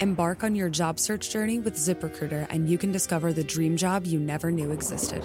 Embark 0.00 0.42
on 0.42 0.54
your 0.54 0.70
job 0.70 0.98
search 0.98 1.28
journey 1.28 1.58
with 1.58 1.76
ZipRecruiter 1.76 2.46
and 2.48 2.70
you 2.70 2.78
can 2.78 2.90
discover 2.90 3.34
the 3.34 3.44
dream 3.44 3.76
job 3.76 4.06
you 4.06 4.18
never 4.18 4.50
knew 4.50 4.70
existed. 4.70 5.22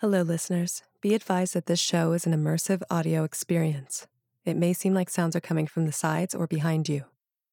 Hello, 0.00 0.22
listeners. 0.22 0.82
Be 1.00 1.14
advised 1.14 1.54
that 1.54 1.66
this 1.66 1.78
show 1.78 2.12
is 2.12 2.26
an 2.26 2.32
immersive 2.32 2.82
audio 2.90 3.22
experience. 3.22 4.08
It 4.44 4.56
may 4.56 4.72
seem 4.72 4.92
like 4.92 5.08
sounds 5.08 5.36
are 5.36 5.40
coming 5.40 5.68
from 5.68 5.86
the 5.86 5.92
sides 5.92 6.34
or 6.34 6.48
behind 6.48 6.88
you. 6.88 7.04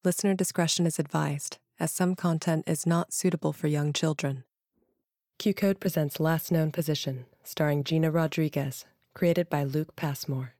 Listener 0.03 0.33
discretion 0.33 0.87
is 0.87 0.97
advised, 0.97 1.59
as 1.79 1.91
some 1.91 2.15
content 2.15 2.63
is 2.65 2.87
not 2.87 3.13
suitable 3.13 3.53
for 3.53 3.67
young 3.67 3.93
children. 3.93 4.43
QCODE 5.37 5.79
presents 5.79 6.19
Last 6.19 6.51
Known 6.51 6.71
Position, 6.71 7.25
starring 7.43 7.83
Gina 7.83 8.09
Rodriguez, 8.09 8.85
created 9.13 9.49
by 9.49 9.63
Luke 9.63 9.95
Passmore. 9.95 10.56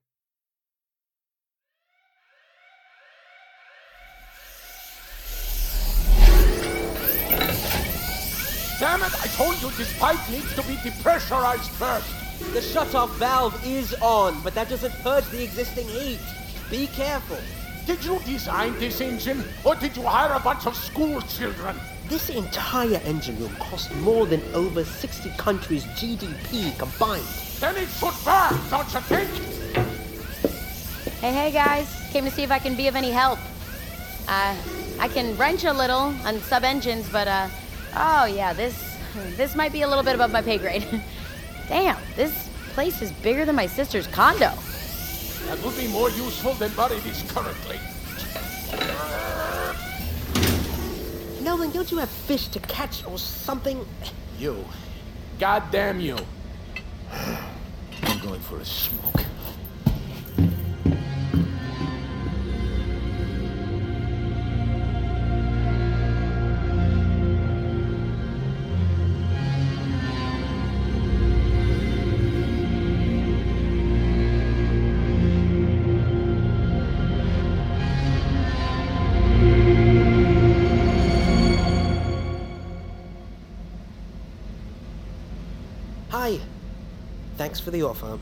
Damn 8.80 9.02
it! 9.02 9.11
I 9.23 9.28
told 9.36 9.59
you 9.59 9.72
this 9.72 9.97
pipe 9.97 10.20
needs 10.30 10.53
to 10.53 10.61
be 10.61 10.75
depressurized 10.75 11.70
first. 11.70 12.08
The 12.53 12.59
shutoff 12.59 13.09
valve 13.17 13.59
is 13.66 13.95
on, 14.02 14.39
but 14.44 14.53
that 14.53 14.69
doesn't 14.69 14.94
purge 15.02 15.25
the 15.30 15.44
existing 15.44 15.88
heat. 15.88 16.19
Be 16.69 16.86
careful. 16.86 17.39
Did 17.88 18.06
you 18.06 18.19
design 18.19 18.78
this 18.78 19.02
engine, 19.02 19.44
or 19.64 19.73
did 19.73 19.97
you 19.97 20.03
hire 20.03 20.31
a 20.36 20.39
bunch 20.39 20.67
of 20.67 20.75
school 20.75 21.22
children? 21.22 21.75
This 22.08 22.30
entire 22.30 23.02
engine 23.03 23.39
room 23.39 23.56
cost 23.56 23.95
more 23.95 24.28
than 24.28 24.44
over 24.53 24.84
60 24.84 25.31
countries' 25.38 25.86
GDP 25.95 26.78
combined. 26.78 27.25
Then 27.59 27.78
it 27.78 27.89
should 27.89 28.14
burn, 28.23 28.59
don't 28.69 28.94
you 28.94 29.00
think? 29.00 29.30
Hey, 31.19 31.34
hey, 31.34 31.52
guys. 31.52 32.08
Came 32.12 32.25
to 32.25 32.31
see 32.31 32.44
if 32.44 32.52
I 32.52 32.59
can 32.59 32.75
be 32.75 32.88
of 32.88 32.95
any 32.95 33.09
help. 33.09 33.39
Uh, 34.28 34.56
I 35.00 35.08
can 35.08 35.36
wrench 35.36 35.64
a 35.64 35.73
little 35.73 36.14
on 36.25 36.39
sub 36.41 36.64
engines, 36.64 37.09
but, 37.09 37.28
uh, 37.28 37.47
oh 37.95 38.25
yeah, 38.25 38.53
this, 38.53 38.97
this 39.35 39.55
might 39.55 39.71
be 39.71 39.81
a 39.81 39.88
little 39.88 40.03
bit 40.03 40.16
above 40.16 40.31
my 40.31 40.41
pay 40.41 40.57
grade. 40.57 40.85
Damn, 41.67 41.97
this 42.16 42.49
place 42.73 43.02
is 43.02 43.11
bigger 43.11 43.45
than 43.45 43.55
my 43.55 43.67
sister's 43.67 44.07
condo. 44.07 44.52
That 45.47 45.62
would 45.63 45.78
be 45.78 45.88
more 45.88 46.09
useful 46.09 46.53
than 46.53 46.72
what 46.72 46.91
it 46.91 47.06
is 47.06 47.23
currently. 47.31 47.79
Nolan, 51.41 51.72
don't 51.72 51.89
you 51.91 51.97
have 51.97 52.09
fish 52.09 52.47
to 52.50 52.59
catch 52.59 53.06
or 53.06 53.17
something? 53.17 53.85
You. 54.38 54.66
God 55.39 55.72
damn 55.72 56.00
you. 56.00 56.17
I'm 57.12 58.19
going 58.19 58.41
for 58.41 58.59
a 58.59 58.66
smoke. 58.66 59.23
Thanks 87.47 87.62
for 87.62 87.72
the 87.72 87.84
offer, 87.84 88.19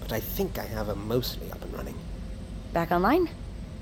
but 0.00 0.12
I 0.12 0.20
think 0.20 0.58
I 0.58 0.66
have 0.66 0.88
them 0.88 1.08
mostly 1.08 1.50
up 1.50 1.62
and 1.62 1.72
running. 1.72 1.94
Back 2.74 2.92
online? 2.92 3.30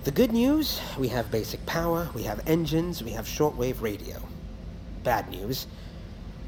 The 0.04 0.12
good 0.12 0.30
news, 0.30 0.80
we 0.96 1.08
have 1.08 1.32
basic 1.32 1.66
power, 1.66 2.08
we 2.14 2.22
have 2.22 2.40
engines, 2.46 3.02
we 3.02 3.10
have 3.10 3.26
shortwave 3.26 3.82
radio. 3.82 4.22
Bad 5.02 5.28
news, 5.30 5.66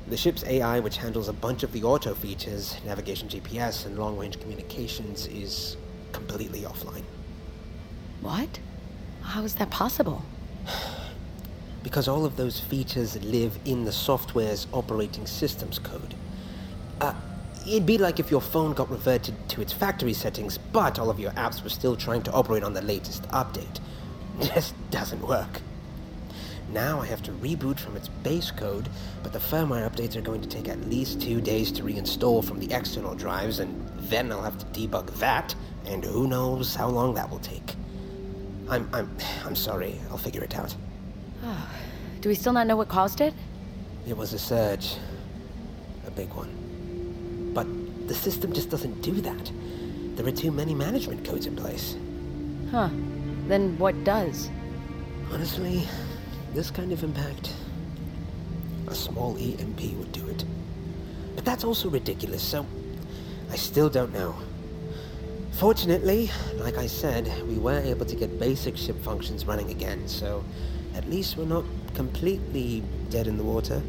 the 0.06 0.16
ship's 0.16 0.44
AI, 0.44 0.78
which 0.78 0.98
handles 0.98 1.28
a 1.28 1.32
bunch 1.32 1.64
of 1.64 1.72
the 1.72 1.82
auto 1.82 2.14
features, 2.14 2.76
navigation 2.86 3.28
GPS, 3.28 3.84
and 3.84 3.98
long-range 3.98 4.38
communications, 4.38 5.26
is 5.26 5.76
completely 6.12 6.60
offline. 6.60 7.02
What? 8.20 8.60
How 9.22 9.42
is 9.42 9.56
that 9.56 9.70
possible? 9.70 10.22
Because 11.82 12.08
all 12.08 12.24
of 12.24 12.36
those 12.36 12.60
features 12.60 13.22
live 13.24 13.58
in 13.66 13.84
the 13.84 13.92
software's 13.92 14.68
operating 14.72 15.26
systems 15.26 15.78
code. 15.78 16.14
It'd 17.66 17.86
be 17.86 17.96
like 17.96 18.20
if 18.20 18.30
your 18.30 18.42
phone 18.42 18.74
got 18.74 18.90
reverted 18.90 19.34
to 19.50 19.62
its 19.62 19.72
factory 19.72 20.12
settings, 20.12 20.58
but 20.58 20.98
all 20.98 21.08
of 21.08 21.18
your 21.18 21.30
apps 21.32 21.62
were 21.62 21.70
still 21.70 21.96
trying 21.96 22.22
to 22.24 22.32
operate 22.32 22.62
on 22.62 22.74
the 22.74 22.82
latest 22.82 23.22
update. 23.30 23.80
Just 24.40 24.74
doesn't 24.90 25.26
work. 25.26 25.62
Now 26.72 27.00
I 27.00 27.06
have 27.06 27.22
to 27.22 27.30
reboot 27.32 27.78
from 27.78 27.96
its 27.96 28.08
base 28.08 28.50
code, 28.50 28.88
but 29.22 29.32
the 29.32 29.38
firmware 29.38 29.88
updates 29.88 30.16
are 30.16 30.20
going 30.20 30.42
to 30.42 30.48
take 30.48 30.68
at 30.68 30.80
least 30.90 31.22
two 31.22 31.40
days 31.40 31.70
to 31.72 31.82
reinstall 31.82 32.44
from 32.44 32.58
the 32.58 32.74
external 32.74 33.14
drives, 33.14 33.60
and 33.60 33.88
then 34.10 34.30
I'll 34.30 34.42
have 34.42 34.58
to 34.58 34.66
debug 34.66 35.06
that, 35.18 35.54
and 35.86 36.04
who 36.04 36.26
knows 36.26 36.74
how 36.74 36.88
long 36.88 37.14
that 37.14 37.30
will 37.30 37.38
take. 37.38 37.74
I'm 38.68 38.88
I'm 38.92 39.16
I'm 39.44 39.56
sorry. 39.56 40.00
I'll 40.10 40.18
figure 40.18 40.42
it 40.42 40.56
out. 40.56 40.74
Do 42.20 42.28
we 42.28 42.34
still 42.34 42.52
not 42.52 42.66
know 42.66 42.76
what 42.76 42.88
caused 42.88 43.20
it? 43.20 43.34
It 44.06 44.16
was 44.16 44.32
a 44.32 44.38
surge. 44.38 44.96
A 46.06 46.10
big 46.10 46.32
one. 46.34 46.63
The 48.06 48.14
system 48.14 48.52
just 48.52 48.70
doesn't 48.70 49.00
do 49.02 49.12
that. 49.22 49.50
There 50.16 50.26
are 50.26 50.30
too 50.30 50.50
many 50.50 50.74
management 50.74 51.24
codes 51.24 51.46
in 51.46 51.56
place. 51.56 51.96
Huh. 52.70 52.90
Then 53.48 53.78
what 53.78 54.04
does? 54.04 54.50
Honestly, 55.32 55.86
this 56.52 56.70
kind 56.70 56.92
of 56.92 57.02
impact, 57.02 57.52
a 58.86 58.94
small 58.94 59.36
EMP 59.38 59.80
would 59.98 60.12
do 60.12 60.28
it. 60.28 60.44
But 61.34 61.44
that's 61.44 61.64
also 61.64 61.88
ridiculous, 61.88 62.42
so 62.42 62.66
I 63.50 63.56
still 63.56 63.88
don't 63.88 64.12
know. 64.12 64.34
Fortunately, 65.52 66.30
like 66.56 66.76
I 66.76 66.86
said, 66.86 67.30
we 67.46 67.56
were 67.56 67.78
able 67.78 68.06
to 68.06 68.16
get 68.16 68.38
basic 68.38 68.76
ship 68.76 69.00
functions 69.02 69.46
running 69.46 69.70
again, 69.70 70.08
so 70.08 70.44
at 70.94 71.08
least 71.08 71.36
we're 71.36 71.44
not 71.44 71.64
completely 71.94 72.82
dead 73.10 73.26
in 73.26 73.36
the 73.36 73.44
water. 73.44 73.82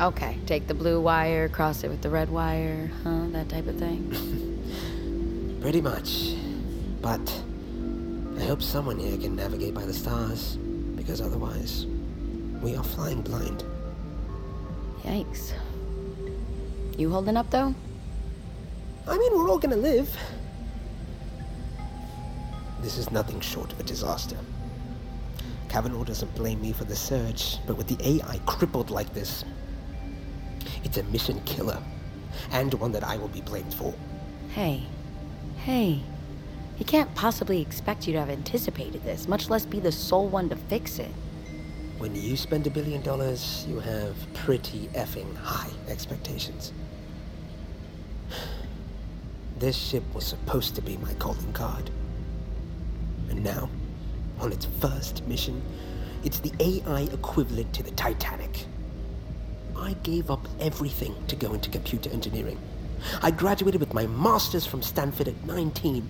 Okay, 0.00 0.38
take 0.46 0.66
the 0.66 0.74
blue 0.74 1.00
wire, 1.00 1.48
cross 1.48 1.84
it 1.84 1.88
with 1.88 2.00
the 2.00 2.08
red 2.08 2.30
wire, 2.30 2.90
huh? 3.04 3.26
That 3.28 3.48
type 3.48 3.66
of 3.66 3.78
thing. 3.78 5.58
Pretty 5.60 5.80
much. 5.80 6.34
But 7.02 7.20
I 8.38 8.44
hope 8.44 8.62
someone 8.62 8.98
here 8.98 9.16
can 9.18 9.36
navigate 9.36 9.74
by 9.74 9.84
the 9.84 9.92
stars, 9.92 10.56
because 10.96 11.20
otherwise, 11.20 11.86
we 12.62 12.74
are 12.74 12.82
flying 12.82 13.20
blind. 13.20 13.64
Yikes. 15.02 15.52
You 16.96 17.10
holding 17.10 17.36
up 17.36 17.50
though? 17.50 17.74
I 19.06 19.18
mean, 19.18 19.32
we're 19.32 19.48
all 19.48 19.58
gonna 19.58 19.76
live. 19.76 20.16
This 22.80 22.98
is 22.98 23.10
nothing 23.10 23.40
short 23.40 23.72
of 23.72 23.80
a 23.80 23.82
disaster. 23.82 24.36
Kavanaugh 25.68 26.04
doesn't 26.04 26.34
blame 26.34 26.60
me 26.60 26.72
for 26.72 26.84
the 26.84 26.96
surge, 26.96 27.58
but 27.66 27.76
with 27.76 27.88
the 27.88 28.18
AI 28.18 28.38
crippled 28.46 28.90
like 28.90 29.12
this, 29.14 29.44
it's 30.84 30.96
a 30.96 31.02
mission 31.04 31.40
killer, 31.44 31.82
and 32.50 32.72
one 32.74 32.92
that 32.92 33.04
I 33.04 33.16
will 33.16 33.28
be 33.28 33.40
blamed 33.40 33.74
for. 33.74 33.94
Hey. 34.50 34.82
Hey. 35.58 36.00
He 36.76 36.84
can't 36.84 37.14
possibly 37.14 37.60
expect 37.60 38.06
you 38.06 38.12
to 38.14 38.20
have 38.20 38.30
anticipated 38.30 39.04
this, 39.04 39.28
much 39.28 39.48
less 39.50 39.64
be 39.64 39.78
the 39.80 39.92
sole 39.92 40.28
one 40.28 40.48
to 40.48 40.56
fix 40.56 40.98
it. 40.98 41.12
when 41.98 42.16
you 42.16 42.36
spend 42.36 42.66
a 42.66 42.70
billion 42.70 43.00
dollars, 43.02 43.64
you 43.68 43.78
have 43.78 44.16
pretty 44.34 44.88
effing 44.88 45.36
high 45.36 45.70
expectations. 45.88 46.72
This 49.58 49.76
ship 49.76 50.02
was 50.12 50.26
supposed 50.26 50.74
to 50.74 50.82
be 50.82 50.96
my 50.96 51.14
calling 51.14 51.52
card. 51.52 51.90
And 53.30 53.44
now, 53.44 53.68
on 54.40 54.50
its 54.52 54.66
first 54.80 55.24
mission, 55.28 55.62
it's 56.24 56.40
the 56.40 56.52
AI 56.58 57.02
equivalent 57.12 57.72
to 57.74 57.84
the 57.84 57.92
Titanic. 57.92 58.66
I 59.82 59.94
gave 60.04 60.30
up 60.30 60.46
everything 60.60 61.14
to 61.26 61.34
go 61.34 61.52
into 61.52 61.68
computer 61.68 62.08
engineering. 62.10 62.58
I 63.20 63.32
graduated 63.32 63.80
with 63.80 63.92
my 63.92 64.06
master's 64.06 64.64
from 64.64 64.80
Stanford 64.80 65.26
at 65.26 65.44
19. 65.44 66.08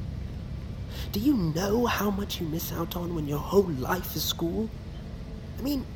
Do 1.11 1.21
you 1.21 1.35
know 1.35 1.87
how 1.87 2.11
much 2.11 2.39
you 2.41 2.47
miss 2.47 2.71
out 2.73 2.97
on 2.97 3.15
when 3.15 3.27
your 3.27 3.39
whole 3.39 3.63
life 3.63 4.15
is 4.15 4.23
school? 4.23 4.69
I 5.59 5.63
mean, 5.63 5.87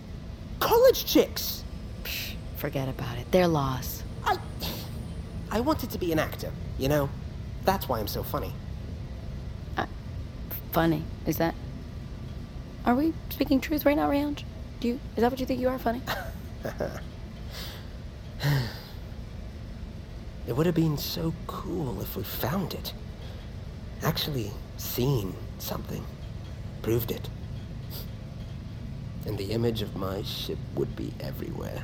college 0.58 1.04
chicks! 1.04 1.64
Psh, 2.02 2.32
forget 2.56 2.88
about 2.88 3.18
it. 3.18 3.30
Their 3.30 3.46
loss. 3.46 4.02
I. 4.24 4.38
I 5.50 5.60
wanted 5.60 5.90
to 5.90 5.98
be 5.98 6.12
an 6.12 6.18
actor, 6.18 6.50
you 6.78 6.88
know? 6.88 7.08
That's 7.64 7.88
why 7.88 8.00
I'm 8.00 8.08
so 8.08 8.22
funny. 8.22 8.52
Uh, 9.76 9.86
funny? 10.72 11.04
Is 11.26 11.36
that. 11.36 11.54
Are 12.86 12.94
we 12.94 13.12
speaking 13.30 13.60
truth 13.60 13.84
right 13.84 13.96
now, 13.96 14.08
Rayonj? 14.08 14.44
Do 14.80 14.88
you. 14.88 15.00
Is 15.16 15.22
that 15.22 15.30
what 15.30 15.40
you 15.40 15.46
think 15.46 15.60
you 15.60 15.68
are 15.68 15.78
funny? 15.78 16.00
it 20.46 20.56
would 20.56 20.66
have 20.66 20.74
been 20.74 20.98
so 20.98 21.32
cool 21.46 22.00
if 22.00 22.16
we 22.16 22.22
found 22.22 22.74
it. 22.74 22.92
Actually, 24.02 24.50
seen 24.76 25.34
something. 25.58 26.04
Proved 26.82 27.10
it. 27.10 27.28
And 29.26 29.36
the 29.38 29.52
image 29.52 29.82
of 29.82 29.96
my 29.96 30.22
ship 30.22 30.58
would 30.74 30.94
be 30.94 31.12
everywhere. 31.20 31.82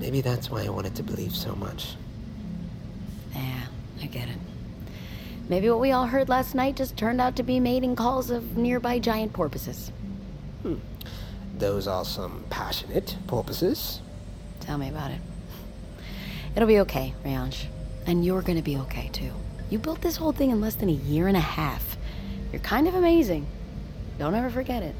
Maybe 0.00 0.22
that's 0.22 0.50
why 0.50 0.64
I 0.64 0.70
wanted 0.70 0.94
to 0.96 1.02
believe 1.02 1.36
so 1.36 1.54
much. 1.54 1.94
Yeah, 3.34 3.66
I 4.00 4.06
get 4.06 4.28
it. 4.28 4.38
Maybe 5.48 5.68
what 5.68 5.80
we 5.80 5.92
all 5.92 6.06
heard 6.06 6.28
last 6.28 6.54
night 6.54 6.76
just 6.76 6.96
turned 6.96 7.20
out 7.20 7.36
to 7.36 7.42
be 7.42 7.60
mating 7.60 7.96
calls 7.96 8.30
of 8.30 8.56
nearby 8.56 8.98
giant 8.98 9.32
porpoises. 9.32 9.92
Hmm. 10.62 10.76
Those 11.58 11.86
are 11.86 12.04
some 12.04 12.44
passionate 12.50 13.16
porpoises. 13.26 14.00
Tell 14.70 14.78
me 14.78 14.88
about 14.88 15.10
it. 15.10 15.18
It'll 16.54 16.68
be 16.68 16.78
okay, 16.78 17.12
Rayonj. 17.24 17.64
And 18.06 18.24
you're 18.24 18.40
gonna 18.40 18.62
be 18.62 18.76
okay, 18.76 19.10
too. 19.12 19.32
You 19.68 19.80
built 19.80 20.00
this 20.00 20.14
whole 20.14 20.30
thing 20.30 20.50
in 20.50 20.60
less 20.60 20.76
than 20.76 20.88
a 20.88 20.92
year 20.92 21.26
and 21.26 21.36
a 21.36 21.40
half. 21.40 21.96
You're 22.52 22.62
kind 22.62 22.86
of 22.86 22.94
amazing. 22.94 23.48
Don't 24.16 24.32
ever 24.32 24.48
forget 24.48 24.84
it. 24.84 24.94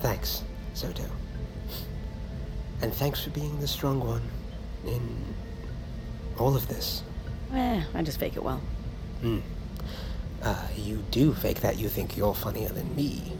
Thanks, 0.00 0.42
Soto. 0.72 1.04
And 2.80 2.94
thanks 2.94 3.22
for 3.22 3.28
being 3.28 3.60
the 3.60 3.68
strong 3.68 4.00
one 4.00 4.22
in 4.86 5.22
all 6.38 6.56
of 6.56 6.66
this. 6.66 7.02
Eh, 7.52 7.82
I 7.92 8.02
just 8.02 8.18
fake 8.18 8.36
it 8.36 8.42
well. 8.42 8.62
Hmm. 9.20 9.40
Uh, 10.42 10.66
you 10.78 11.04
do 11.10 11.34
fake 11.34 11.60
that 11.60 11.78
you 11.78 11.90
think 11.90 12.16
you're 12.16 12.34
funnier 12.34 12.70
than 12.70 12.96
me. 12.96 13.34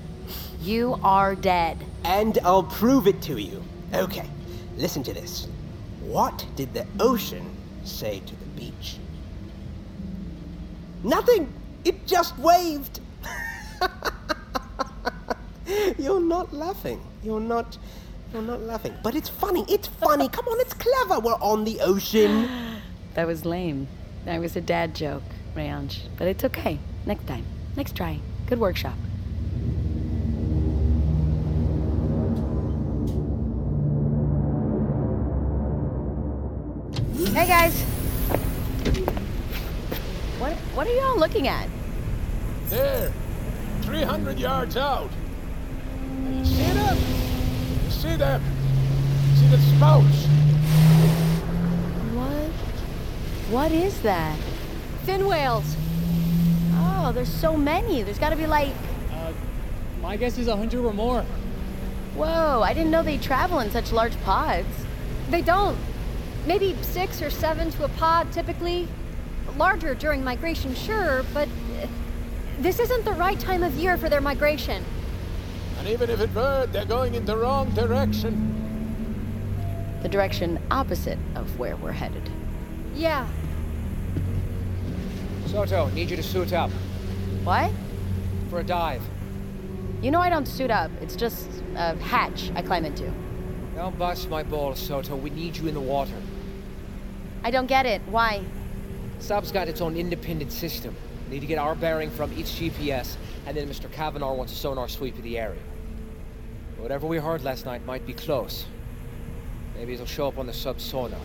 You 0.60 1.00
are 1.02 1.34
dead. 1.34 1.78
And 2.04 2.38
I'll 2.44 2.64
prove 2.64 3.06
it 3.06 3.22
to 3.22 3.38
you. 3.38 3.64
Okay, 3.94 4.28
listen 4.76 5.02
to 5.04 5.12
this. 5.12 5.48
What 6.02 6.44
did 6.56 6.74
the 6.74 6.86
ocean 7.00 7.56
say 7.84 8.20
to 8.20 8.36
the 8.36 8.46
beach? 8.56 8.96
Nothing! 11.02 11.52
It 11.84 12.06
just 12.06 12.36
waved! 12.38 13.00
You're 15.98 16.20
not 16.20 16.52
laughing. 16.52 17.00
You're 17.22 17.40
not. 17.40 17.78
You're 18.32 18.42
not 18.42 18.60
laughing. 18.60 18.94
But 19.02 19.14
it's 19.14 19.28
funny. 19.28 19.64
It's 19.68 19.88
funny. 19.88 20.28
Come 20.36 20.46
on, 20.46 20.60
it's 20.60 20.74
clever. 20.74 21.20
We're 21.20 21.34
on 21.34 21.64
the 21.64 21.80
ocean. 21.80 22.48
That 23.14 23.26
was 23.26 23.46
lame. 23.46 23.88
That 24.26 24.38
was 24.40 24.56
a 24.56 24.60
dad 24.60 24.94
joke, 24.94 25.22
Rayonj. 25.54 26.00
But 26.18 26.28
it's 26.28 26.44
okay. 26.44 26.78
Next 27.06 27.26
time. 27.26 27.46
Next 27.74 27.96
try. 27.96 28.20
Good 28.46 28.60
workshop. 28.60 28.92
Looking 41.26 41.48
at? 41.48 41.68
There. 42.68 43.12
300 43.80 44.38
yards 44.38 44.76
out. 44.76 45.10
You 46.30 46.44
see 46.44 46.62
them? 46.62 46.98
You 47.84 47.90
see 47.90 48.14
them? 48.14 48.42
See 49.34 49.48
the 49.48 49.58
spouts? 49.58 50.26
What? 52.14 52.50
What 53.50 53.72
is 53.72 54.00
that? 54.02 54.38
Fin 55.02 55.26
whales. 55.26 55.76
Oh, 56.74 57.10
there's 57.12 57.32
so 57.32 57.56
many. 57.56 58.04
There's 58.04 58.20
got 58.20 58.30
to 58.30 58.36
be 58.36 58.46
like. 58.46 58.72
Uh, 59.12 59.32
my 60.00 60.16
guess 60.16 60.38
is 60.38 60.46
hundred 60.46 60.84
or 60.84 60.94
more. 60.94 61.22
Whoa! 62.14 62.62
I 62.62 62.72
didn't 62.72 62.92
know 62.92 63.02
they 63.02 63.18
travel 63.18 63.58
in 63.58 63.72
such 63.72 63.90
large 63.90 64.16
pods. 64.22 64.86
They 65.30 65.42
don't. 65.42 65.76
Maybe 66.46 66.76
six 66.82 67.20
or 67.20 67.30
seven 67.30 67.72
to 67.72 67.84
a 67.84 67.88
pod, 67.88 68.30
typically. 68.30 68.86
Larger 69.56 69.94
during 69.94 70.22
migration, 70.22 70.74
sure, 70.74 71.24
but 71.32 71.48
uh, 71.82 71.86
this 72.58 72.78
isn't 72.78 73.04
the 73.04 73.12
right 73.12 73.38
time 73.38 73.62
of 73.62 73.74
year 73.74 73.96
for 73.96 74.08
their 74.08 74.20
migration. 74.20 74.84
And 75.78 75.88
even 75.88 76.10
if 76.10 76.20
it 76.20 76.34
were, 76.34 76.66
they're 76.66 76.84
going 76.84 77.14
in 77.14 77.24
the 77.24 77.36
wrong 77.36 77.70
direction. 77.70 78.52
The 80.02 80.08
direction 80.08 80.58
opposite 80.70 81.18
of 81.34 81.58
where 81.58 81.76
we're 81.76 81.92
headed. 81.92 82.28
Yeah. 82.94 83.26
Soto, 85.46 85.88
need 85.90 86.10
you 86.10 86.16
to 86.16 86.22
suit 86.22 86.52
up 86.52 86.70
What? 87.44 87.70
for 88.50 88.60
a 88.60 88.64
dive. 88.64 89.02
You 90.02 90.10
know 90.10 90.20
I 90.20 90.28
don't 90.28 90.46
suit 90.46 90.70
up. 90.70 90.90
It's 91.00 91.16
just 91.16 91.48
a 91.76 91.96
hatch 91.96 92.50
I 92.54 92.62
climb 92.62 92.84
into. 92.84 93.10
Don't 93.74 93.98
bust 93.98 94.28
my 94.28 94.42
balls, 94.42 94.78
Soto. 94.78 95.16
We 95.16 95.30
need 95.30 95.56
you 95.56 95.68
in 95.68 95.74
the 95.74 95.80
water. 95.80 96.14
I 97.42 97.50
don't 97.50 97.66
get 97.66 97.86
it. 97.86 98.02
Why? 98.06 98.44
Sub's 99.18 99.50
got 99.50 99.68
its 99.68 99.80
own 99.80 99.96
independent 99.96 100.52
system. 100.52 100.94
We 101.26 101.34
need 101.34 101.40
to 101.40 101.46
get 101.46 101.58
our 101.58 101.74
bearing 101.74 102.10
from 102.10 102.32
each 102.32 102.46
GPS, 102.46 103.16
and 103.46 103.56
then 103.56 103.68
Mr. 103.68 103.90
Kavanaugh 103.90 104.34
wants 104.34 104.52
a 104.52 104.56
sonar 104.56 104.88
sweep 104.88 105.16
of 105.16 105.22
the 105.22 105.38
area. 105.38 105.60
Whatever 106.78 107.06
we 107.06 107.18
heard 107.18 107.42
last 107.42 107.64
night 107.64 107.84
might 107.84 108.06
be 108.06 108.12
close. 108.12 108.66
Maybe 109.76 109.94
it'll 109.94 110.06
show 110.06 110.28
up 110.28 110.38
on 110.38 110.46
the 110.46 110.52
sub 110.52 110.80
sonar. 110.80 111.18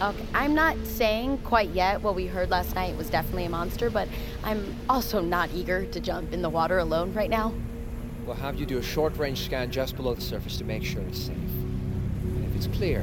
Okay, 0.00 0.26
I'm 0.34 0.54
not 0.54 0.76
saying 0.84 1.38
quite 1.38 1.70
yet 1.70 2.02
what 2.02 2.14
we 2.14 2.26
heard 2.26 2.50
last 2.50 2.74
night 2.74 2.96
was 2.96 3.08
definitely 3.08 3.46
a 3.46 3.50
monster, 3.50 3.90
but 3.90 4.08
I'm 4.42 4.76
also 4.88 5.20
not 5.20 5.50
eager 5.54 5.86
to 5.86 6.00
jump 6.00 6.32
in 6.32 6.42
the 6.42 6.50
water 6.50 6.78
alone 6.78 7.12
right 7.14 7.30
now. 7.30 7.52
We'll 8.26 8.36
have 8.36 8.56
you 8.56 8.66
do 8.66 8.78
a 8.78 8.82
short-range 8.82 9.44
scan 9.44 9.70
just 9.70 9.96
below 9.96 10.14
the 10.14 10.20
surface 10.20 10.56
to 10.58 10.64
make 10.64 10.84
sure 10.84 11.02
it's 11.02 11.20
safe. 11.20 11.36
And 11.36 12.44
if 12.44 12.56
it's 12.56 12.66
clear, 12.76 13.00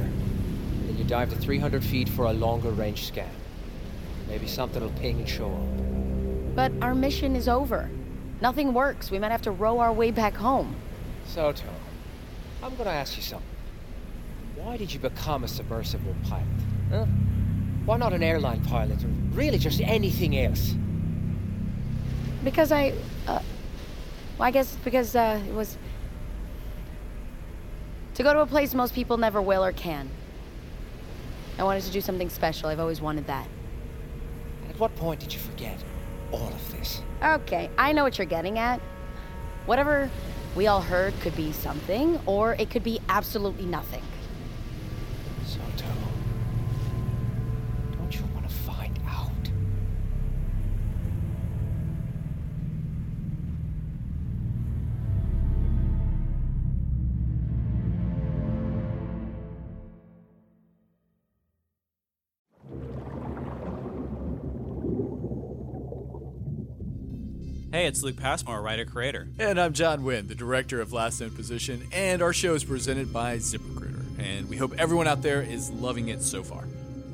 then 0.86 0.96
you 0.96 1.04
dive 1.04 1.30
to 1.30 1.36
300 1.36 1.82
feet 1.82 2.08
for 2.08 2.26
a 2.26 2.32
longer-range 2.32 3.06
scan. 3.06 3.30
Maybe 4.32 4.46
something 4.46 4.82
will 4.82 4.90
ping 4.92 5.18
and 5.18 5.28
show 5.28 5.44
up. 5.44 6.56
But 6.56 6.72
our 6.80 6.94
mission 6.94 7.36
is 7.36 7.48
over. 7.48 7.90
Nothing 8.40 8.72
works. 8.72 9.10
We 9.10 9.18
might 9.18 9.30
have 9.30 9.42
to 9.42 9.50
row 9.50 9.78
our 9.78 9.92
way 9.92 10.10
back 10.10 10.32
home. 10.32 10.74
So, 11.26 11.52
Tom, 11.52 11.68
I'm 12.62 12.74
gonna 12.76 12.88
ask 12.88 13.14
you 13.14 13.22
something. 13.22 13.46
Why 14.56 14.78
did 14.78 14.90
you 14.90 14.98
become 14.98 15.44
a 15.44 15.48
submersible 15.48 16.16
pilot? 16.24 16.46
Huh? 16.88 17.04
Why 17.84 17.98
not 17.98 18.14
an 18.14 18.22
airline 18.22 18.64
pilot, 18.64 19.04
or 19.04 19.08
really 19.32 19.58
just 19.58 19.82
anything 19.82 20.38
else? 20.38 20.76
Because 22.42 22.72
I, 22.72 22.94
uh, 23.26 23.40
well, 24.38 24.48
I 24.48 24.50
guess 24.50 24.76
because 24.82 25.14
uh, 25.14 25.42
it 25.46 25.52
was 25.52 25.76
to 28.14 28.22
go 28.22 28.32
to 28.32 28.40
a 28.40 28.46
place 28.46 28.72
most 28.72 28.94
people 28.94 29.18
never 29.18 29.42
will 29.42 29.62
or 29.62 29.72
can. 29.72 30.08
I 31.58 31.64
wanted 31.64 31.82
to 31.82 31.90
do 31.90 32.00
something 32.00 32.30
special. 32.30 32.70
I've 32.70 32.80
always 32.80 33.02
wanted 33.02 33.26
that. 33.26 33.46
At 34.82 34.90
what 34.90 34.96
point 34.96 35.20
did 35.20 35.32
you 35.32 35.38
forget 35.38 35.78
all 36.32 36.48
of 36.48 36.72
this? 36.72 37.02
Okay, 37.22 37.70
I 37.78 37.92
know 37.92 38.02
what 38.02 38.18
you're 38.18 38.26
getting 38.26 38.58
at. 38.58 38.80
Whatever 39.64 40.10
we 40.56 40.66
all 40.66 40.80
heard 40.80 41.14
could 41.20 41.36
be 41.36 41.52
something, 41.52 42.18
or 42.26 42.54
it 42.54 42.68
could 42.68 42.82
be 42.82 42.98
absolutely 43.08 43.64
nothing. 43.64 44.02
Hey, 67.82 67.88
it's 67.88 68.04
Luke 68.04 68.16
Passmore, 68.16 68.62
writer 68.62 68.84
creator. 68.84 69.26
And 69.40 69.60
I'm 69.60 69.72
John 69.72 70.04
Wynn, 70.04 70.28
the 70.28 70.36
director 70.36 70.80
of 70.80 70.92
Last 70.92 71.20
Known 71.20 71.32
Position, 71.32 71.88
and 71.90 72.22
our 72.22 72.32
show 72.32 72.54
is 72.54 72.62
presented 72.62 73.12
by 73.12 73.38
ZipRecruiter. 73.38 74.20
And 74.20 74.48
we 74.48 74.56
hope 74.56 74.72
everyone 74.78 75.08
out 75.08 75.20
there 75.20 75.42
is 75.42 75.68
loving 75.68 76.06
it 76.06 76.22
so 76.22 76.44
far. 76.44 76.62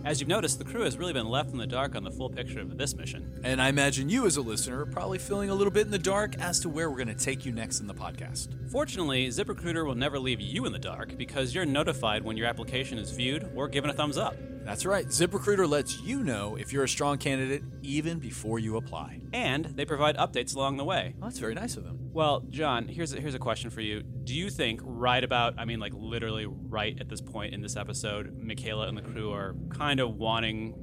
As 0.04 0.20
you've 0.20 0.28
noticed, 0.28 0.58
the 0.58 0.66
crew 0.66 0.82
has 0.82 0.98
really 0.98 1.14
been 1.14 1.26
left 1.26 1.52
in 1.52 1.56
the 1.56 1.66
dark 1.66 1.96
on 1.96 2.04
the 2.04 2.10
full 2.10 2.28
picture 2.28 2.60
of 2.60 2.76
this 2.76 2.94
mission. 2.94 3.40
And 3.42 3.62
I 3.62 3.70
imagine 3.70 4.10
you, 4.10 4.26
as 4.26 4.36
a 4.36 4.42
listener, 4.42 4.82
are 4.82 4.86
probably 4.86 5.16
feeling 5.16 5.48
a 5.48 5.54
little 5.54 5.72
bit 5.72 5.86
in 5.86 5.90
the 5.90 5.98
dark 5.98 6.36
as 6.38 6.60
to 6.60 6.68
where 6.68 6.90
we're 6.90 7.02
going 7.02 7.08
to 7.08 7.14
take 7.14 7.46
you 7.46 7.52
next 7.52 7.80
in 7.80 7.86
the 7.86 7.94
podcast. 7.94 8.48
Fortunately, 8.70 9.28
ZipRecruiter 9.28 9.86
will 9.86 9.94
never 9.94 10.18
leave 10.18 10.42
you 10.42 10.66
in 10.66 10.72
the 10.72 10.78
dark 10.78 11.16
because 11.16 11.54
you're 11.54 11.64
notified 11.64 12.22
when 12.22 12.36
your 12.36 12.46
application 12.46 12.98
is 12.98 13.10
viewed 13.10 13.50
or 13.56 13.68
given 13.68 13.88
a 13.88 13.94
thumbs 13.94 14.18
up. 14.18 14.34
That's 14.68 14.84
right. 14.84 15.06
ZipRecruiter 15.06 15.66
lets 15.66 16.02
you 16.02 16.22
know 16.22 16.54
if 16.56 16.74
you're 16.74 16.84
a 16.84 16.88
strong 16.88 17.16
candidate 17.16 17.62
even 17.80 18.18
before 18.18 18.58
you 18.58 18.76
apply. 18.76 19.22
And 19.32 19.64
they 19.64 19.86
provide 19.86 20.18
updates 20.18 20.54
along 20.54 20.76
the 20.76 20.84
way. 20.84 21.14
That's 21.22 21.38
very 21.38 21.54
nice 21.54 21.78
of 21.78 21.84
them. 21.84 22.10
Well, 22.12 22.44
John, 22.50 22.86
here's 22.86 23.14
a, 23.14 23.18
here's 23.18 23.34
a 23.34 23.38
question 23.38 23.70
for 23.70 23.80
you. 23.80 24.02
Do 24.02 24.34
you 24.34 24.50
think 24.50 24.82
right 24.84 25.24
about, 25.24 25.54
I 25.56 25.64
mean, 25.64 25.80
like 25.80 25.94
literally 25.96 26.44
right 26.44 26.94
at 27.00 27.08
this 27.08 27.22
point 27.22 27.54
in 27.54 27.62
this 27.62 27.78
episode, 27.78 28.36
Michaela 28.42 28.88
and 28.88 28.98
the 28.98 29.00
crew 29.00 29.32
are 29.32 29.56
kind 29.70 30.00
of 30.00 30.16
wanting, 30.16 30.74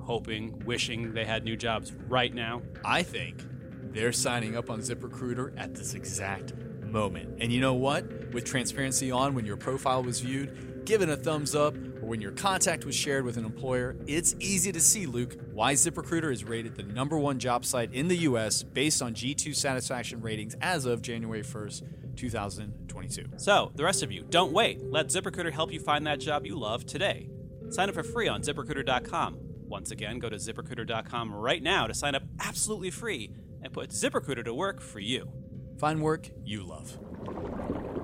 hoping, 0.00 0.64
wishing 0.64 1.12
they 1.12 1.26
had 1.26 1.44
new 1.44 1.54
jobs 1.54 1.92
right 1.92 2.32
now? 2.32 2.62
I 2.82 3.02
think 3.02 3.44
they're 3.92 4.12
signing 4.14 4.56
up 4.56 4.70
on 4.70 4.80
ZipRecruiter 4.80 5.52
at 5.58 5.74
this 5.74 5.92
exact 5.92 6.54
moment. 6.82 7.42
And 7.42 7.52
you 7.52 7.60
know 7.60 7.74
what? 7.74 8.32
With 8.32 8.46
transparency 8.46 9.10
on 9.10 9.34
when 9.34 9.44
your 9.44 9.58
profile 9.58 10.02
was 10.02 10.20
viewed, 10.20 10.86
give 10.86 11.02
it 11.02 11.10
a 11.10 11.16
thumbs 11.16 11.54
up, 11.54 11.74
or 12.04 12.06
when 12.06 12.20
your 12.20 12.32
contact 12.32 12.84
was 12.84 12.94
shared 12.94 13.24
with 13.24 13.38
an 13.38 13.46
employer, 13.46 13.96
it's 14.06 14.34
easy 14.38 14.70
to 14.70 14.80
see, 14.80 15.06
Luke, 15.06 15.36
why 15.52 15.72
ZipRecruiter 15.72 16.30
is 16.30 16.44
rated 16.44 16.76
the 16.76 16.82
number 16.82 17.18
one 17.18 17.38
job 17.38 17.64
site 17.64 17.92
in 17.94 18.08
the 18.08 18.16
US 18.18 18.62
based 18.62 19.00
on 19.00 19.14
G2 19.14 19.54
satisfaction 19.54 20.20
ratings 20.20 20.54
as 20.60 20.84
of 20.84 21.00
January 21.00 21.42
1st, 21.42 21.82
2022. 22.16 23.24
So, 23.38 23.72
the 23.74 23.84
rest 23.84 24.02
of 24.02 24.12
you, 24.12 24.24
don't 24.28 24.52
wait. 24.52 24.82
Let 24.84 25.06
ZipRecruiter 25.06 25.52
help 25.52 25.72
you 25.72 25.80
find 25.80 26.06
that 26.06 26.20
job 26.20 26.44
you 26.44 26.56
love 26.56 26.84
today. 26.84 27.30
Sign 27.70 27.88
up 27.88 27.94
for 27.94 28.02
free 28.02 28.28
on 28.28 28.42
ziprecruiter.com. 28.42 29.38
Once 29.66 29.90
again, 29.90 30.18
go 30.18 30.28
to 30.28 30.36
ziprecruiter.com 30.36 31.34
right 31.34 31.62
now 31.62 31.86
to 31.86 31.94
sign 31.94 32.14
up 32.14 32.22
absolutely 32.38 32.90
free 32.90 33.32
and 33.62 33.72
put 33.72 33.90
ZipRecruiter 33.90 34.44
to 34.44 34.52
work 34.52 34.82
for 34.82 35.00
you. 35.00 35.32
Find 35.78 36.02
work 36.02 36.28
you 36.44 36.64
love. 36.64 38.03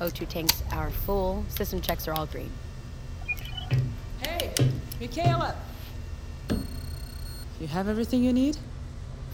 O2 0.00 0.28
tanks 0.28 0.62
are 0.72 0.90
full. 0.90 1.44
System 1.48 1.80
checks 1.80 2.06
are 2.06 2.12
all 2.12 2.26
green. 2.26 2.50
Hey, 4.20 4.52
Michaela! 5.00 5.56
You 7.60 7.66
have 7.68 7.88
everything 7.88 8.22
you 8.22 8.32
need? 8.32 8.58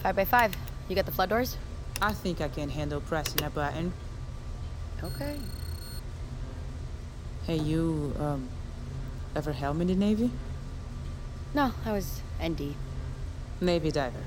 Five 0.03 0.15
by 0.17 0.25
five. 0.25 0.55
You 0.89 0.95
got 0.95 1.07
the 1.07 1.13
flood 1.13 1.31
doors? 1.31 1.57
I 2.01 2.13
think 2.13 2.41
I 2.41 2.49
can 2.49 2.69
handle 2.69 3.01
pressing 3.01 3.43
a 3.43 3.51
button. 3.51 3.93
Okay. 5.03 5.37
Hey, 7.45 7.57
you, 7.57 8.15
um, 8.21 8.49
ever 9.35 9.53
helm 9.53 9.81
in 9.81 9.89
the 9.89 9.97
Navy? 9.97 10.31
No, 11.55 11.73
I 11.85 11.93
was 11.93 12.23
ND. 12.41 12.75
Navy 13.61 13.91
diver. 13.91 14.23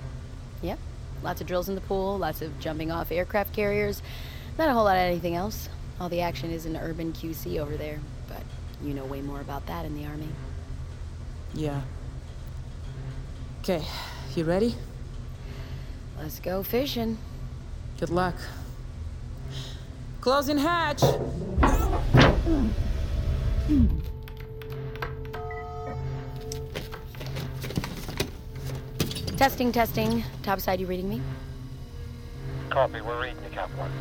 Yep. 0.61 0.79
Lots 1.23 1.39
of 1.39 1.47
drills 1.47 1.69
in 1.69 1.75
the 1.75 1.81
pool, 1.81 2.17
lots 2.17 2.41
of 2.41 2.59
jumping 2.59 2.91
off 2.91 3.11
aircraft 3.11 3.53
carriers. 3.53 4.01
Not 4.57 4.69
a 4.69 4.73
whole 4.73 4.83
lot 4.83 4.97
of 4.97 5.01
anything 5.01 5.35
else. 5.35 5.69
All 5.99 6.09
the 6.09 6.21
action 6.21 6.51
is 6.51 6.65
in 6.65 6.75
urban 6.75 7.13
QC 7.13 7.59
over 7.59 7.77
there, 7.77 7.99
but 8.27 8.43
you 8.83 8.93
know 8.93 9.05
way 9.05 9.21
more 9.21 9.39
about 9.41 9.65
that 9.67 9.85
in 9.85 9.95
the 9.95 10.05
Army. 10.05 10.27
Yeah. 11.53 11.81
Okay, 13.61 13.83
you 14.35 14.43
ready? 14.43 14.75
Let's 16.19 16.39
go 16.39 16.63
fishing. 16.63 17.17
Good 17.99 18.09
luck. 18.09 18.35
Closing 20.19 20.57
hatch! 20.57 21.01
Testing, 29.37 29.71
testing. 29.71 30.23
Topside, 30.43 30.79
you 30.79 30.87
reading 30.87 31.09
me? 31.09 31.21
Copy, 32.69 33.01
we're 33.01 33.21
reading 33.21 33.37
you, 33.43 33.49
Cap 33.49 33.69
1. 33.77 33.91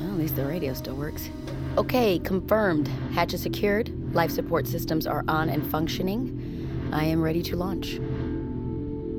Well, 0.00 0.12
at 0.12 0.18
least 0.18 0.36
the 0.36 0.46
radio 0.46 0.72
still 0.72 0.96
works. 0.96 1.28
Okay, 1.76 2.18
confirmed. 2.18 2.88
Hatch 3.12 3.34
is 3.34 3.42
secured. 3.42 3.92
Life 4.14 4.30
support 4.30 4.66
systems 4.66 5.06
are 5.06 5.24
on 5.28 5.50
and 5.50 5.64
functioning. 5.70 6.88
I 6.92 7.04
am 7.04 7.20
ready 7.20 7.42
to 7.44 7.56
launch. 7.56 8.00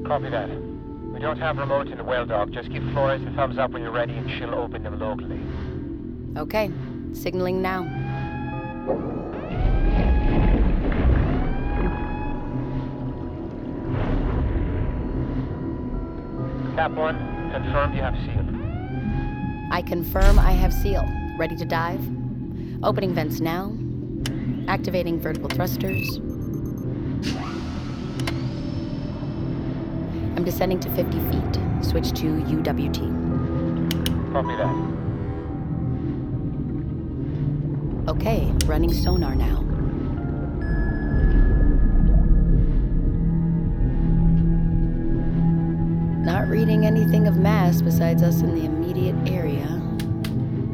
Copy 0.08 0.30
that. 0.30 0.50
We 1.14 1.20
don't 1.20 1.38
have 1.38 1.58
remote 1.58 1.88
in 1.88 1.98
the 1.98 2.04
well 2.04 2.26
dog. 2.26 2.52
Just 2.52 2.72
give 2.72 2.84
Flores 2.94 3.22
a 3.22 3.32
thumbs 3.36 3.60
up 3.60 3.72
when 3.72 3.84
you're 3.84 3.92
ready 3.92 4.14
and 4.14 4.30
she'll 4.32 4.56
open 4.56 4.82
them 4.82 5.00
locally. 5.00 5.40
Okay, 6.36 6.72
signaling 7.14 7.62
now. 7.62 7.84
Cap 16.76 16.92
1, 16.92 17.52
confirmed 17.52 17.96
you 17.96 18.02
have 18.02 18.16
seal. 18.26 18.41
I 19.72 19.82
confirm 19.82 20.38
I 20.38 20.52
have 20.52 20.74
seal. 20.74 21.08
Ready 21.40 21.56
to 21.56 21.64
dive? 21.64 22.02
Opening 22.84 23.14
vents 23.14 23.40
now. 23.40 23.72
Activating 24.68 25.18
vertical 25.18 25.48
thrusters. 25.48 26.18
I'm 30.36 30.44
descending 30.44 30.82
to 30.82 30.90
50 30.90 31.20
feet. 31.32 31.60
Switch 31.86 32.12
to 32.20 32.26
UWT. 32.26 33.00
Copy 34.34 34.56
that. 34.58 34.76
Okay, 38.10 38.52
running 38.66 38.92
sonar 38.92 39.36
now. 39.36 39.71
Reading 46.62 46.86
anything 46.86 47.28
of 47.28 47.38
mass 47.38 47.82
besides 47.82 48.22
us 48.22 48.42
in 48.42 48.54
the 48.54 48.66
immediate 48.66 49.16
area. 49.28 49.66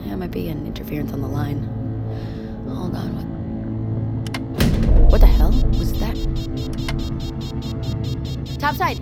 Yeah, 0.06 0.16
might 0.16 0.32
be 0.32 0.50
an 0.50 0.66
interference 0.66 1.12
on 1.14 1.22
the 1.22 1.28
line. 1.28 1.68
Oh, 2.68 2.76
Hold 2.76 2.96
on. 2.96 3.16
What? 3.16 5.12
What 5.12 5.22
the 5.22 5.28
hell 5.28 5.52
was 5.78 5.94
that? 6.00 6.16
Topside! 8.60 9.00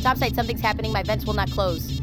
Topside, 0.00 0.34
something's 0.34 0.60
happening. 0.60 0.92
My 0.92 1.02
vents 1.02 1.26
will 1.26 1.34
not 1.34 1.50
close. 1.50 2.00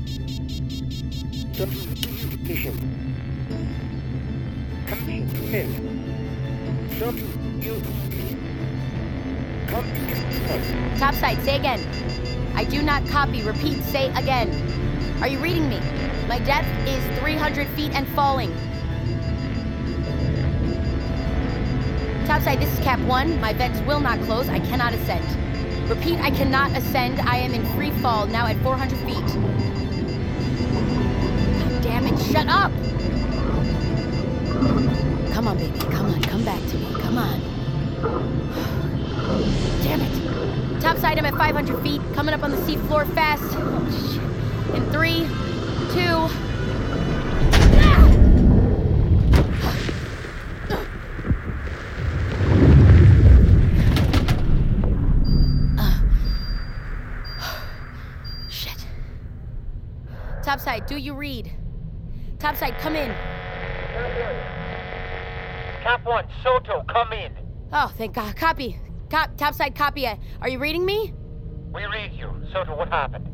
Topside, 10.98 11.42
say 11.44 11.56
again. 11.58 11.82
I 12.56 12.64
do 12.64 12.82
not 12.82 13.08
copy. 13.08 13.44
Repeat, 13.44 13.84
say 13.84 14.10
again. 14.14 14.50
Are 15.22 15.28
you 15.28 15.40
reading 15.40 15.70
me? 15.70 15.80
My 16.28 16.40
depth 16.40 16.68
is 16.88 17.04
300 17.20 17.68
feet 17.70 17.94
and 17.94 18.08
falling. 18.10 18.52
Topside, 22.26 22.60
this 22.60 22.72
is 22.74 22.80
Cap 22.80 23.00
1. 23.00 23.40
My 23.40 23.54
vents 23.54 23.80
will 23.82 24.00
not 24.00 24.20
close. 24.22 24.50
I 24.50 24.60
cannot 24.60 24.94
ascend. 24.94 25.26
Repeat, 25.90 26.20
I 26.20 26.32
cannot 26.32 26.76
ascend. 26.76 27.22
I 27.22 27.38
am 27.38 27.54
in 27.54 27.66
free 27.76 27.92
fall, 28.02 28.28
now 28.28 28.46
at 28.48 28.58
400 28.58 28.98
feet. 29.00 29.16
God 31.60 31.82
damn 31.82 32.08
it, 32.08 32.20
shut 32.20 32.48
up! 32.50 32.72
Come 35.34 35.48
on, 35.48 35.58
baby. 35.58 35.80
Come 35.80 36.08
on, 36.08 36.22
come 36.24 36.44
back 36.44 36.60
to 36.70 36.78
me. 36.78 36.94
Come 37.00 37.18
on. 37.18 38.97
Damn 39.84 40.02
it. 40.02 40.82
Topside, 40.82 41.18
I'm 41.18 41.26
at 41.26 41.36
500 41.36 41.84
feet. 41.84 42.02
Coming 42.14 42.34
up 42.34 42.44
on 42.44 42.52
the 42.52 42.58
seafloor 42.58 43.14
fast. 43.14 43.44
Oh. 43.58 44.74
In 44.74 44.90
three, 44.92 45.28
two. 45.92 46.28
Ah! 55.78 56.04
Ah. 57.38 57.64
Shit. 58.50 58.86
Topside, 60.42 60.86
do 60.86 60.96
you 60.96 61.14
read? 61.14 61.52
Topside, 62.40 62.78
come 62.80 62.96
in. 62.96 63.10
Cap 65.84 66.06
1, 66.06 66.26
Soto, 66.44 66.84
come 66.88 67.12
in. 67.14 67.34
Oh, 67.74 67.92
thank 67.98 68.16
God. 68.16 68.36
Copy. 68.36 68.80
Cop, 69.10 69.38
topside, 69.38 69.76
copy. 69.76 70.06
Uh, 70.06 70.16
Are 70.42 70.50
you 70.50 70.60
reading 70.60 70.86
me? 70.86 71.14
We 71.74 71.86
read 71.86 72.14
you. 72.14 72.30
Soto, 72.52 72.76
what 72.76 72.90
happened? 72.90 73.28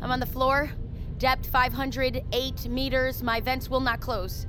I'm 0.00 0.10
on 0.10 0.20
the 0.20 0.26
floor. 0.26 0.70
Depth 1.18 1.46
508 1.50 2.68
meters. 2.68 3.22
My 3.22 3.40
vents 3.40 3.68
will 3.68 3.80
not 3.80 4.00
close. 4.00 4.46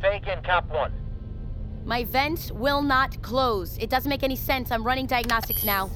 Say 0.00 0.16
again, 0.16 0.42
Cap 0.42 0.68
1. 0.70 0.92
My 1.84 2.04
vents 2.04 2.52
will 2.52 2.82
not 2.82 3.20
close. 3.22 3.76
It 3.78 3.90
doesn't 3.90 4.08
make 4.08 4.22
any 4.22 4.36
sense. 4.36 4.70
I'm 4.70 4.84
running 4.84 5.06
diagnostics 5.06 5.64
now. 5.64 5.90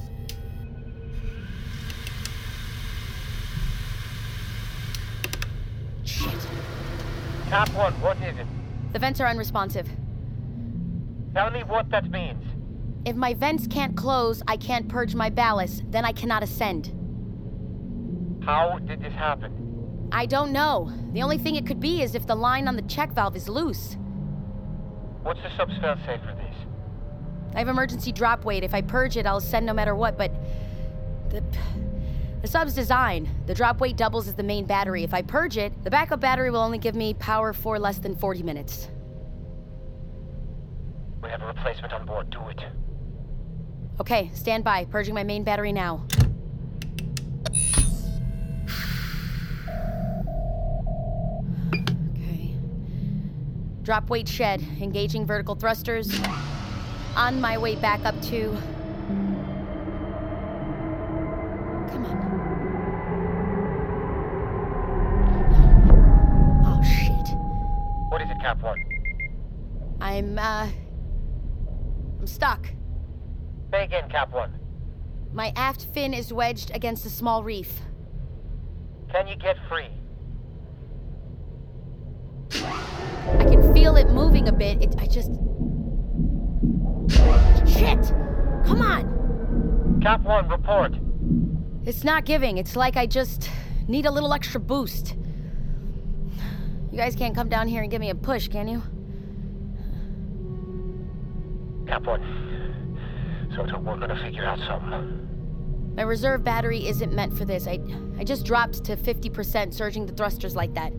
Shit. 6.03 6.47
Cap 7.49 7.69
1, 7.73 7.93
what 8.01 8.17
is 8.17 8.37
it? 8.37 8.47
The 8.93 8.99
vents 8.99 9.19
are 9.19 9.27
unresponsive. 9.27 9.87
Tell 11.33 11.51
me 11.51 11.63
what 11.63 11.89
that 11.89 12.09
means. 12.09 12.43
If 13.05 13.15
my 13.15 13.33
vents 13.35 13.67
can't 13.67 13.95
close, 13.95 14.41
I 14.47 14.57
can't 14.57 14.87
purge 14.87 15.13
my 15.13 15.29
ballast. 15.29 15.83
Then 15.91 16.05
I 16.05 16.11
cannot 16.11 16.41
ascend. 16.41 16.91
How 18.43 18.79
did 18.79 19.01
this 19.01 19.13
happen? 19.13 20.09
I 20.11 20.25
don't 20.25 20.51
know. 20.51 20.91
The 21.13 21.21
only 21.21 21.37
thing 21.37 21.55
it 21.55 21.65
could 21.65 21.79
be 21.79 22.01
is 22.01 22.15
if 22.15 22.25
the 22.25 22.35
line 22.35 22.67
on 22.67 22.75
the 22.75 22.81
check 22.83 23.11
valve 23.13 23.35
is 23.35 23.47
loose. 23.47 23.97
What's 25.23 25.41
the 25.41 25.55
sub's 25.55 25.77
fail-safe 25.77 26.21
for 26.21 26.35
this? 26.35 26.55
I 27.53 27.59
have 27.59 27.67
emergency 27.67 28.11
drop 28.11 28.43
weight. 28.43 28.63
If 28.63 28.73
I 28.73 28.81
purge 28.81 29.17
it, 29.17 29.25
I'll 29.25 29.37
ascend 29.37 29.65
no 29.65 29.73
matter 29.73 29.95
what, 29.95 30.17
but. 30.17 30.31
The. 31.29 31.43
The 32.41 32.51
sub's 32.51 32.75
design. 32.75 33.27
The 33.47 33.55
drop 33.55 33.81
weight 33.81 33.97
doubles 33.97 34.27
as 34.27 34.35
the 34.35 34.43
main 34.43 34.65
battery. 34.65 35.03
If 35.03 35.15
I 35.15 35.23
purge 35.23 35.57
it, 35.57 35.83
the 35.83 35.89
backup 35.89 36.19
battery 36.19 36.51
will 36.51 36.59
only 36.59 36.77
give 36.77 36.93
me 36.93 37.15
power 37.15 37.53
for 37.53 37.79
less 37.79 37.97
than 37.97 38.15
40 38.15 38.43
minutes. 38.43 38.87
We 41.23 41.29
have 41.29 41.41
a 41.41 41.47
replacement 41.47 41.91
on 41.91 42.05
board. 42.05 42.29
Do 42.29 42.47
it. 42.49 42.61
Okay, 43.97 44.29
stand 44.33 44.63
by. 44.65 44.85
Purging 44.85 45.13
my 45.13 45.23
main 45.23 45.43
battery 45.43 45.71
now. 45.71 46.05
Okay. 52.11 52.53
Drop 53.83 54.09
weight 54.09 54.27
shed. 54.27 54.61
Engaging 54.81 55.25
vertical 55.25 55.55
thrusters. 55.55 56.13
On 57.15 57.39
my 57.39 57.57
way 57.57 57.75
back 57.77 58.03
up 58.03 58.21
to. 58.23 58.49
Come 61.89 62.05
on. 62.05 62.17
Oh, 66.65 66.83
shit. 66.83 67.29
What 68.09 68.21
is 68.21 68.29
it, 68.29 68.41
Cap 68.41 68.61
1? 68.61 68.77
I'm, 70.01 70.37
uh. 70.37 70.67
I'm 72.19 72.27
stuck. 72.27 72.67
Cap 73.75 74.31
1. 74.31 74.59
My 75.33 75.51
aft 75.57 75.87
fin 75.93 76.13
is 76.13 76.31
wedged 76.31 76.71
against 76.73 77.05
a 77.05 77.09
small 77.09 77.43
reef. 77.43 77.81
Can 79.11 79.27
you 79.27 79.35
get 79.35 79.57
free? 79.67 79.89
I 82.53 83.43
can 83.43 83.73
feel 83.73 83.97
it 83.97 84.09
moving 84.09 84.47
a 84.47 84.53
bit. 84.53 84.81
It, 84.81 84.95
I 84.97 85.07
just. 85.07 85.31
Shit! 87.69 88.13
Come 88.65 88.81
on! 88.81 89.99
Cap 90.01 90.21
1, 90.21 90.47
report. 90.47 90.93
It's 91.83 92.05
not 92.05 92.23
giving. 92.23 92.57
It's 92.57 92.77
like 92.77 92.95
I 92.95 93.05
just 93.05 93.49
need 93.89 94.05
a 94.05 94.11
little 94.11 94.33
extra 94.33 94.61
boost. 94.61 95.15
You 96.91 96.97
guys 96.97 97.13
can't 97.13 97.35
come 97.35 97.49
down 97.49 97.67
here 97.67 97.81
and 97.81 97.91
give 97.91 97.99
me 97.99 98.09
a 98.09 98.15
push, 98.15 98.47
can 98.47 98.69
you? 98.69 98.81
Cap 101.87 102.03
1. 102.03 102.44
Soto, 103.55 103.79
we're 103.79 103.97
gonna 103.97 104.21
figure 104.21 104.43
out 104.43 104.59
something. 104.59 105.93
My 105.95 106.01
reserve 106.01 106.43
battery 106.43 106.87
isn't 106.87 107.13
meant 107.13 107.37
for 107.37 107.45
this. 107.45 107.67
I, 107.67 107.79
I 108.19 108.23
just 108.25 108.45
dropped 108.45 108.83
to 108.85 108.97
50%, 108.97 109.73
surging 109.73 110.05
the 110.05 110.13
thrusters 110.13 110.55
like 110.55 110.73
that. 110.73 110.91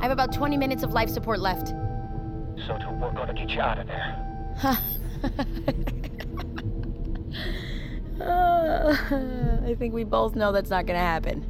I 0.00 0.02
have 0.04 0.12
about 0.12 0.32
20 0.32 0.56
minutes 0.56 0.84
of 0.84 0.92
life 0.92 1.08
support 1.08 1.40
left. 1.40 1.68
Soto, 2.66 2.92
we're 3.00 3.12
gonna 3.12 3.34
get 3.34 3.50
you 3.50 3.60
out 3.60 3.78
of 3.78 3.86
there. 3.86 4.54
Huh. 4.56 4.76
Uh, 8.20 8.96
I 9.66 9.74
think 9.78 9.92
we 9.92 10.02
both 10.02 10.34
know 10.34 10.50
that's 10.50 10.70
not 10.70 10.86
gonna 10.86 10.98
happen. 10.98 11.44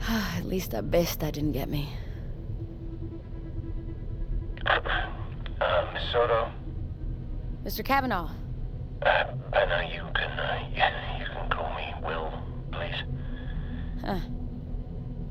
At 0.08 0.44
least 0.44 0.72
that 0.72 0.90
besta 0.90 1.30
didn't 1.30 1.52
get 1.52 1.68
me. 1.68 1.88
Soto, 6.14 6.48
Mr. 7.64 7.84
Kavanaugh, 7.84 8.30
uh, 9.02 9.24
I 9.52 9.64
know 9.64 9.80
you 9.92 10.02
can, 10.14 10.30
uh, 10.30 10.60
you, 10.72 11.18
you 11.18 11.26
can 11.26 11.50
call 11.50 11.74
me 11.74 11.92
Will, 12.06 12.32
please. 12.70 12.94
huh. 14.04 14.20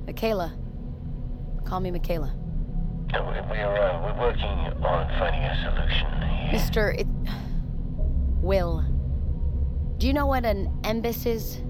Michaela. 0.06 0.54
Call 1.63 1.80
me 1.80 1.89
Michaela. 1.89 2.34
We- 2.36 3.19
We're, 3.50 3.78
uh, 3.78 4.02
we're 4.04 4.19
working 4.19 4.84
on 4.84 5.08
finding 5.19 5.43
a 5.43 5.56
solution 5.63 6.22
here. 6.22 6.60
Mr. 6.60 7.00
It. 7.00 7.08
Will. 8.41 8.84
Do 10.00 10.08
you 10.08 10.12
know 10.12 10.26
what 10.26 10.43
an 10.43 10.67
embus 10.82 11.26
is? 11.26 11.62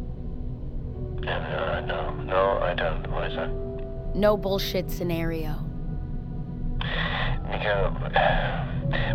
Uh, 1.28 1.82
no, 1.82 2.15
no, 2.23 2.58
I 2.63 2.73
don't. 2.73 3.06
What 3.12 3.30
is 3.30 3.36
that? 3.36 4.15
No 4.15 4.36
bullshit 4.38 4.89
scenario. 4.89 5.54
Miguel, 7.52 7.95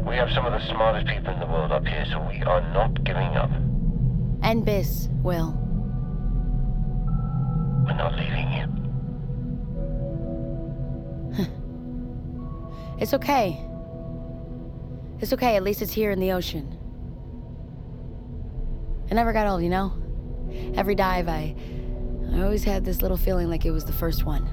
we 0.06 0.16
have 0.16 0.30
some 0.32 0.46
of 0.46 0.52
the 0.52 0.66
smartest 0.68 1.06
people 1.06 1.32
in 1.32 1.40
the 1.40 1.46
world 1.46 1.72
up 1.72 1.86
here, 1.86 2.04
so 2.10 2.20
we 2.28 2.42
are 2.42 2.60
not 2.72 3.04
giving 3.04 3.36
up. 3.36 3.50
Embus, 4.40 5.08
Will. 5.22 5.52
We're 7.86 7.94
not 7.94 8.14
leaving 8.14 8.52
you. 8.52 8.66
It's 13.00 13.14
okay. 13.14 13.64
It's 15.20 15.32
okay, 15.32 15.54
at 15.56 15.62
least 15.62 15.82
it's 15.82 15.92
here 15.92 16.10
in 16.10 16.18
the 16.18 16.32
ocean. 16.32 16.76
I 19.10 19.14
never 19.14 19.32
got 19.32 19.46
old, 19.46 19.62
you 19.62 19.68
know? 19.68 19.92
Every 20.74 20.94
dive, 20.94 21.28
I. 21.28 21.54
I 22.32 22.42
always 22.42 22.64
had 22.64 22.84
this 22.84 23.00
little 23.00 23.16
feeling 23.16 23.48
like 23.48 23.64
it 23.64 23.70
was 23.70 23.84
the 23.84 23.92
first 23.92 24.24
one. 24.24 24.48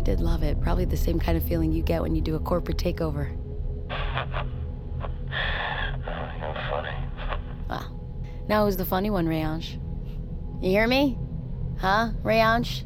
I 0.00 0.02
really 0.02 0.16
did 0.16 0.24
love 0.24 0.42
it. 0.42 0.58
Probably 0.62 0.86
the 0.86 0.96
same 0.96 1.20
kind 1.20 1.36
of 1.36 1.44
feeling 1.44 1.72
you 1.72 1.82
get 1.82 2.00
when 2.00 2.14
you 2.14 2.22
do 2.22 2.34
a 2.34 2.38
corporate 2.38 2.78
takeover. 2.78 3.36
You're 6.38 6.54
funny. 6.70 6.96
Well, 7.68 8.00
now 8.48 8.64
who's 8.64 8.78
the 8.78 8.86
funny 8.86 9.10
one, 9.10 9.26
Rayange? 9.26 9.74
You 10.62 10.70
hear 10.70 10.86
me? 10.86 11.18
Huh, 11.78 12.12
Rayange? 12.22 12.84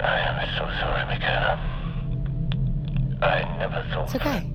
I 0.00 0.18
am 0.20 0.48
so 0.58 0.68
sorry, 0.80 1.06
Michaela. 1.06 1.58
I 3.22 3.56
never 3.58 3.86
thought. 3.90 4.04
It's 4.04 4.16
okay. 4.16 4.52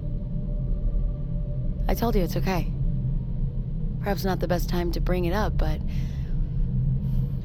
I 1.87 1.95
told 1.95 2.15
you 2.15 2.21
it's 2.21 2.37
okay. 2.37 2.71
Perhaps 4.01 4.23
not 4.23 4.39
the 4.39 4.47
best 4.47 4.69
time 4.69 4.91
to 4.91 5.01
bring 5.01 5.25
it 5.25 5.33
up, 5.33 5.57
but 5.57 5.81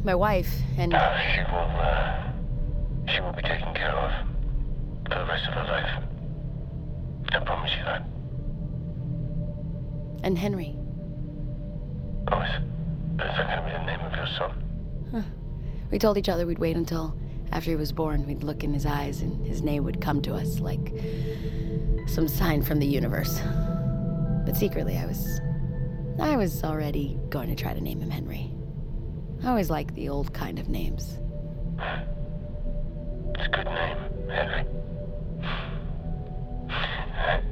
my 0.04 0.14
wife 0.14 0.52
and 0.76 0.94
Uh, 0.94 1.18
she 1.34 1.40
will, 1.50 1.70
uh, 1.80 2.30
she 3.08 3.20
will 3.20 3.32
be 3.32 3.42
taken 3.42 3.72
care 3.74 3.90
of 3.92 4.12
for 5.10 5.18
the 5.18 5.26
rest 5.26 5.46
of 5.48 5.54
her 5.54 5.64
life. 5.64 6.04
I 7.32 7.38
promise 7.44 7.72
you 7.76 7.84
that. 7.84 8.04
and 10.22 10.38
Henry. 10.38 10.76
Oh, 12.32 12.40
is, 12.40 12.48
is 12.50 13.18
that 13.18 13.46
going 13.46 13.58
to 13.58 13.64
be 13.66 13.72
the 13.72 13.84
name 13.84 14.00
of 14.00 14.12
your 14.16 14.26
son? 14.38 14.64
Huh. 15.12 15.22
We 15.90 15.98
told 15.98 16.16
each 16.16 16.28
other 16.30 16.46
we'd 16.46 16.58
wait 16.58 16.76
until 16.76 17.14
after 17.52 17.70
he 17.70 17.76
was 17.76 17.92
born, 17.92 18.26
we'd 18.26 18.42
look 18.42 18.64
in 18.64 18.72
his 18.72 18.86
eyes 18.86 19.20
and 19.20 19.46
his 19.46 19.60
name 19.62 19.84
would 19.84 20.00
come 20.00 20.22
to 20.22 20.34
us 20.34 20.60
like 20.60 20.92
some 22.06 22.26
sign 22.26 22.62
from 22.62 22.78
the 22.78 22.86
universe. 22.86 23.38
But 24.46 24.56
secretly, 24.56 24.96
I 24.96 25.06
was. 25.06 25.40
I 26.20 26.36
was 26.36 26.62
already 26.64 27.18
going 27.28 27.48
to 27.48 27.54
try 27.56 27.74
to 27.74 27.80
name 27.80 28.00
him 28.00 28.08
Henry. 28.10 28.53
I 29.42 29.48
always 29.48 29.70
like 29.70 29.94
the 29.94 30.08
old 30.08 30.32
kind 30.32 30.58
of 30.58 30.68
names. 30.68 31.18
It's 33.34 33.46
a 33.46 33.48
good 33.50 33.66
name, 33.66 33.96
Henry. 34.28 34.64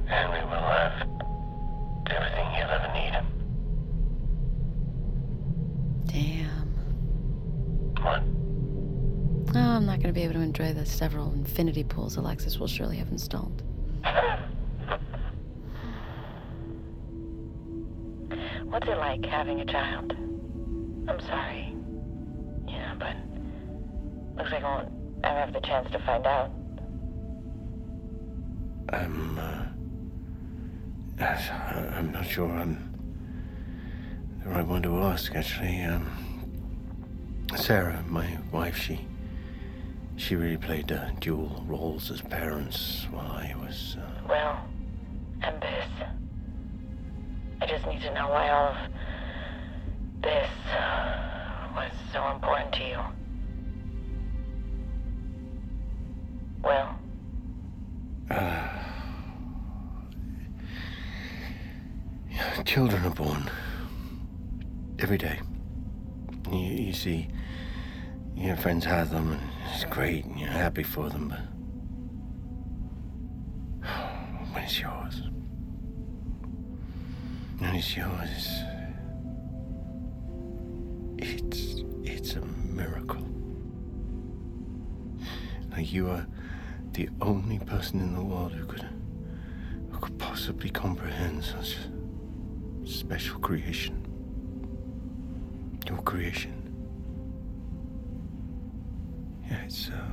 Henry 0.07 0.45
will 0.45 0.51
have 0.51 1.09
everything 2.11 2.51
he'll 2.55 2.71
ever 2.71 2.90
need. 2.95 3.14
Damn. 6.07 6.68
What? 8.03 8.23
Oh, 9.55 9.61
I'm 9.61 9.85
not 9.85 9.99
going 9.99 10.09
to 10.09 10.12
be 10.12 10.23
able 10.23 10.35
to 10.35 10.40
enjoy 10.40 10.73
the 10.73 10.87
several 10.87 11.33
infinity 11.33 11.85
pools 11.85 12.16
Alexis 12.16 12.59
will 12.59 12.68
surely 12.68 12.97
have 12.97 13.09
installed. 13.09 13.62
What's 18.64 18.88
it 18.88 18.97
like 18.97 19.25
having 19.27 19.61
a 19.61 19.66
child? 19.66 20.14
I'm 21.07 21.21
sorry. 21.21 21.62
I 24.53 24.62
won't 24.62 24.88
ever 25.25 25.38
have 25.38 25.53
the 25.53 25.61
chance 25.61 25.91
to 25.93 25.99
find 26.01 26.27
out. 26.27 26.51
I'm, 28.91 29.38
uh, 29.38 29.67
I'm 31.19 32.12
not 32.12 32.27
sure 32.27 32.51
I'm 32.51 32.93
the 34.43 34.51
right 34.51 34.67
one 34.67 34.83
to 34.83 34.99
ask, 34.99 35.35
actually. 35.35 35.83
Um, 35.83 36.11
Sarah, 37.57 38.05
my 38.09 38.38
wife, 38.51 38.77
she, 38.77 39.01
she 40.17 40.37
really 40.37 40.59
played 40.59 40.93
uh, 40.93 41.11
dual 41.21 41.65
roles 41.67 42.11
as 42.11 42.21
parents 42.21 43.07
while 43.11 43.31
I 43.31 43.55
was, 43.59 43.97
uh, 43.99 44.21
Well, 44.29 44.61
and 45.43 45.62
this. 45.62 45.87
I 47.62 47.67
just 47.67 47.87
need 47.87 48.03
to 48.03 48.12
know 48.12 48.29
why 48.29 48.51
all 48.51 48.69
of 48.69 48.77
this 50.23 50.51
was 51.75 51.91
so 52.12 52.29
important 52.33 52.73
to 52.75 52.85
you. 52.85 52.99
Well, 56.62 56.96
children 62.64 63.05
are 63.05 63.11
born 63.11 63.51
every 65.01 65.18
day. 65.18 65.40
You, 66.51 66.59
you 66.59 66.92
see, 66.92 67.29
your 68.37 68.57
friends 68.57 68.85
have 68.85 69.11
them, 69.11 69.33
and 69.33 69.40
it's 69.75 69.85
great, 69.85 70.25
and 70.25 70.38
you're 70.38 70.51
happy 70.51 70.85
for 70.85 71.11
them, 71.11 71.29
but 71.29 71.40
when 74.53 74.62
it's 74.62 74.81
yours, 74.81 75.22
when 77.59 77.75
it's 77.75 77.96
yours, 77.96 78.48
it's 81.18 81.83
it's 82.05 82.35
a 82.35 82.40
miracle. 82.40 83.27
Like 85.72 85.92
you 85.92 86.09
are 86.09 86.27
the 86.92 87.09
only 87.20 87.59
person 87.59 88.00
in 88.00 88.14
the 88.14 88.22
world 88.22 88.52
who 88.52 88.64
could 88.66 88.87
who 89.90 89.98
could 89.98 90.18
possibly 90.18 90.70
comprehend 90.70 91.42
such 91.44 91.76
special 92.85 93.38
creation. 93.38 93.98
Your 95.88 95.98
creation. 96.02 96.52
Yeah, 99.48 99.62
it's 99.64 99.88
uh, 99.90 100.12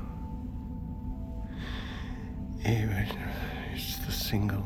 it- 2.61 3.17
it's 3.73 3.97
the 4.05 4.11
single 4.11 4.65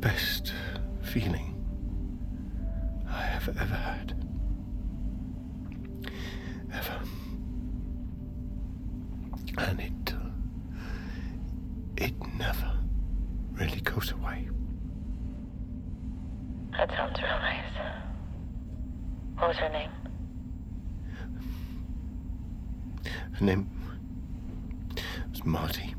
best 0.00 0.52
feeling 1.02 1.54
I 3.08 3.22
have 3.22 3.48
ever 3.48 3.74
had. 3.74 4.14
Ever. 6.72 7.00
And 9.58 9.80
it 9.80 10.09
it 12.00 12.14
never 12.38 12.72
really 13.52 13.80
goes 13.82 14.10
away. 14.12 14.48
that 16.72 16.88
sounds 16.90 17.20
real 17.20 17.28
nice. 17.28 17.64
What 19.36 19.48
was 19.48 19.56
her 19.58 19.68
name? 19.68 19.90
Her 23.34 23.44
name 23.44 23.70
was 25.30 25.44
Marty. 25.44 25.94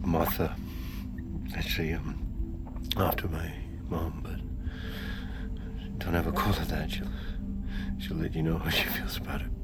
Martha. 0.00 0.54
Actually, 1.56 1.94
um, 1.94 2.22
after 2.98 3.26
my 3.28 3.50
mom, 3.88 4.20
but 4.22 4.38
don't 5.98 6.14
ever 6.14 6.30
call 6.32 6.52
her 6.52 6.64
that. 6.66 6.90
She'll, 6.90 7.06
she'll 7.98 8.16
let 8.16 8.34
you 8.34 8.42
know 8.42 8.58
how 8.58 8.68
she 8.68 8.84
feels 8.84 9.16
about 9.16 9.40
it. 9.40 9.55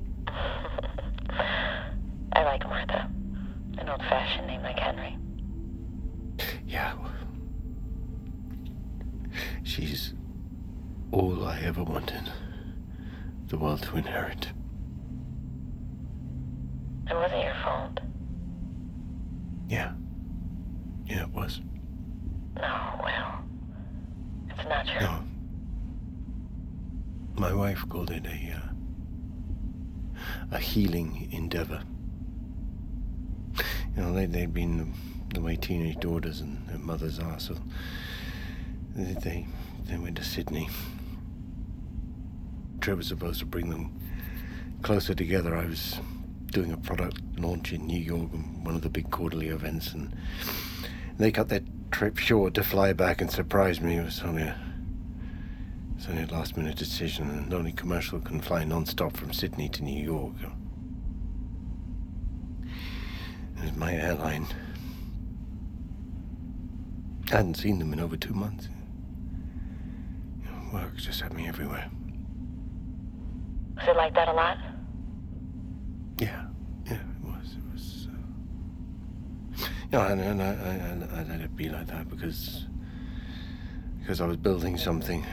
Ever 11.73 11.85
wanted 11.85 12.31
the 13.49 13.57
world 13.57 13.83
to 13.83 13.97
inherit. 13.97 14.49
It 17.09 17.15
wasn't 17.15 17.45
your 17.45 17.55
fault. 17.65 17.99
Yeah. 19.71 19.93
Yeah, 21.07 21.23
it 21.23 21.31
was. 21.31 21.63
No, 22.57 23.01
well, 23.03 23.45
it's 24.51 24.69
not 24.69 24.87
your 24.87 25.01
No. 25.01 25.25
My 27.37 27.55
wife 27.55 27.89
called 27.89 28.11
it 28.11 28.27
a 28.27 28.55
uh, 28.55 28.69
a 30.51 30.59
healing 30.59 31.31
endeavor. 31.33 31.85
You 33.97 34.03
know, 34.03 34.13
they 34.13 34.27
they'd 34.27 34.53
been 34.53 34.77
the, 34.77 35.37
the 35.37 35.41
way 35.41 35.57
teenage 35.57 36.01
daughters 36.01 36.43
and 36.43 36.69
their 36.69 36.77
mothers 36.77 37.19
are, 37.19 37.41
so 37.41 37.57
they 38.95 39.15
they, 39.15 39.47
they 39.87 39.97
went 39.97 40.17
to 40.17 40.25
Sydney. 40.25 40.69
Trip 42.83 42.99
was 42.99 43.07
supposed 43.07 43.39
to 43.39 43.47
bring 43.47 43.71
them 43.71 43.97
closer 44.83 45.15
together. 45.15 45.57
I 45.57 45.67
was 45.67 46.01
doing 46.47 46.73
a 46.73 46.77
product 46.77 47.21
launch 47.39 47.73
in 47.73 47.87
New 47.87 48.01
York, 48.01 48.33
and 48.33 48.67
one 48.67 48.75
of 48.75 48.83
the 48.83 48.89
big 48.91 49.09
quarterly 49.09 49.47
events, 49.49 49.93
and 49.93 50.13
they 51.17 51.31
cut 51.31 51.49
their 51.49 51.61
trip 51.93 52.19
short 52.19 52.55
to 52.55 52.65
fly 52.65 52.93
back 52.93 53.21
and 53.21 53.31
surprise 53.31 53.81
me. 53.81 53.99
It 53.99 54.05
was 54.05 54.21
only 54.23 54.43
a 54.43 54.61
it's 55.97 56.09
only 56.09 56.25
a 56.25 56.27
last 56.27 56.57
minute 56.57 56.77
decision, 56.77 57.31
and 57.31 57.55
only 57.55 57.71
commercial 57.71 58.19
can 58.19 58.41
fly 58.41 58.65
non 58.65 58.85
stop 58.85 59.17
from 59.17 59.33
Sydney 59.33 59.69
to 59.69 59.85
New 59.85 60.03
York. 60.03 60.35
It 63.59 63.63
was 63.63 63.77
my 63.77 63.95
airline. 63.95 64.49
I 67.31 67.37
hadn't 67.37 67.59
seen 67.59 67.79
them 67.79 67.93
in 67.93 68.01
over 68.01 68.17
two 68.17 68.35
months. 68.35 68.69
Work 70.73 70.97
just 70.97 71.21
had 71.21 71.33
me 71.33 71.47
everywhere. 71.47 71.89
Was 73.83 73.89
it 73.89 73.97
like 73.97 74.15
that 74.15 74.29
a 74.29 74.33
lot? 74.33 74.59
Yeah, 76.21 76.45
yeah, 76.87 76.93
it 76.93 77.25
was. 77.25 77.57
It 77.57 77.73
was. 77.73 78.07
Uh... 79.59 79.67
Know, 79.91 80.03
and, 80.03 80.21
and 80.21 80.41
I, 80.41 81.17
I, 81.17 81.21
I 81.21 81.25
let 81.25 81.41
it 81.41 81.57
be 81.57 81.69
like 81.69 81.89
that 81.89 82.09
because 82.09 82.67
because 83.99 84.21
I 84.21 84.27
was 84.27 84.37
building 84.37 84.79
something. 84.79 85.27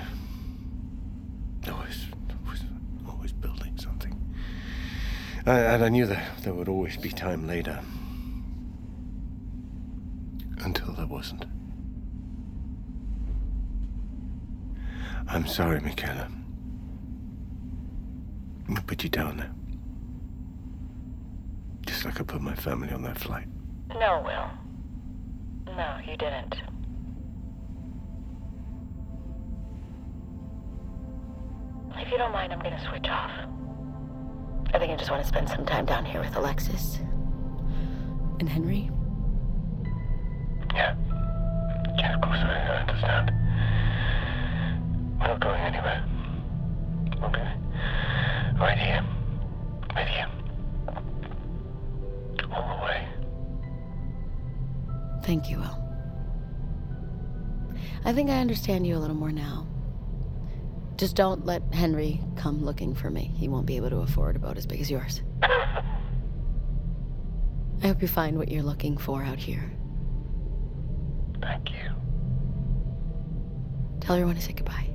Always, 1.71 2.07
always, 2.43 2.63
always 3.07 3.33
building 3.33 3.77
something. 3.77 4.19
I, 5.45 5.59
and 5.59 5.85
I 5.85 5.89
knew 5.89 6.07
that 6.07 6.41
there 6.41 6.55
would 6.55 6.69
always 6.69 6.97
be 6.97 7.09
time 7.09 7.45
later. 7.45 7.79
Until 10.61 10.93
there 10.93 11.05
wasn't. 11.05 11.45
I'm 15.27 15.45
sorry, 15.45 15.81
Michaela. 15.81 16.31
I'll 18.75 18.83
put 18.83 19.03
you 19.03 19.09
down 19.09 19.37
there. 19.37 19.51
Just 21.85 22.05
like 22.05 22.19
I 22.19 22.23
put 22.23 22.41
my 22.41 22.55
family 22.55 22.91
on 22.91 23.01
that 23.03 23.17
flight. 23.17 23.47
No, 23.89 24.21
Will. 24.23 25.75
No, 25.75 25.97
you 26.05 26.15
didn't. 26.17 26.55
If 31.95 32.11
you 32.11 32.17
don't 32.17 32.31
mind, 32.31 32.53
I'm 32.53 32.59
gonna 32.59 32.83
switch 32.89 33.07
off. 33.07 33.31
I 34.73 34.79
think 34.79 34.91
I 34.91 34.95
just 34.95 35.09
want 35.09 35.21
to 35.23 35.27
spend 35.27 35.49
some 35.49 35.65
time 35.65 35.85
down 35.85 36.05
here 36.05 36.21
with 36.21 36.35
Alexis. 36.35 36.99
And 38.39 38.47
Henry. 38.47 38.89
Yeah. 40.73 40.95
Yeah, 41.97 42.15
of 42.15 42.21
course, 42.21 42.37
I, 42.39 42.45
I 42.45 42.81
understand. 42.81 43.31
We're 45.19 45.27
not 45.27 45.39
going 45.39 45.59
anywhere. 45.59 46.08
Right 48.59 48.77
here. 48.77 49.05
Right 49.95 50.07
here. 50.07 50.27
All 52.51 52.77
the 52.77 52.83
way. 52.83 53.07
Thank 55.23 55.49
you, 55.49 55.59
Will. 55.59 55.77
I 58.03 58.11
think 58.11 58.29
I 58.29 58.39
understand 58.39 58.85
you 58.85 58.97
a 58.97 58.99
little 58.99 59.15
more 59.15 59.31
now. 59.31 59.65
Just 60.97 61.15
don't 61.15 61.45
let 61.45 61.73
Henry 61.73 62.21
come 62.35 62.65
looking 62.65 62.93
for 62.93 63.09
me. 63.09 63.31
He 63.37 63.47
won't 63.47 63.65
be 63.65 63.77
able 63.77 63.89
to 63.91 63.99
afford 63.99 64.35
a 64.35 64.39
boat 64.39 64.57
as 64.57 64.65
big 64.65 64.81
as 64.81 64.91
yours. 64.91 65.21
I 67.81 67.87
hope 67.87 68.01
you 68.01 68.09
find 68.09 68.37
what 68.37 68.51
you're 68.51 68.63
looking 68.63 68.97
for 68.97 69.23
out 69.23 69.37
here. 69.37 69.71
Thank 71.39 71.71
you. 71.71 71.77
Tell 74.01 74.17
her 74.17 74.25
when 74.25 74.35
to 74.35 74.41
say 74.41 74.51
goodbye. 74.51 74.89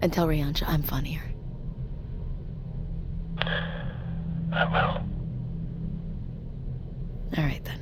And 0.00 0.12
tell 0.12 0.28
Ryansha 0.28 0.68
I'm 0.68 0.84
funnier. 0.84 1.31
I 4.52 4.64
will. 4.64 5.02
All 7.38 7.44
right, 7.44 7.64
then. 7.64 7.78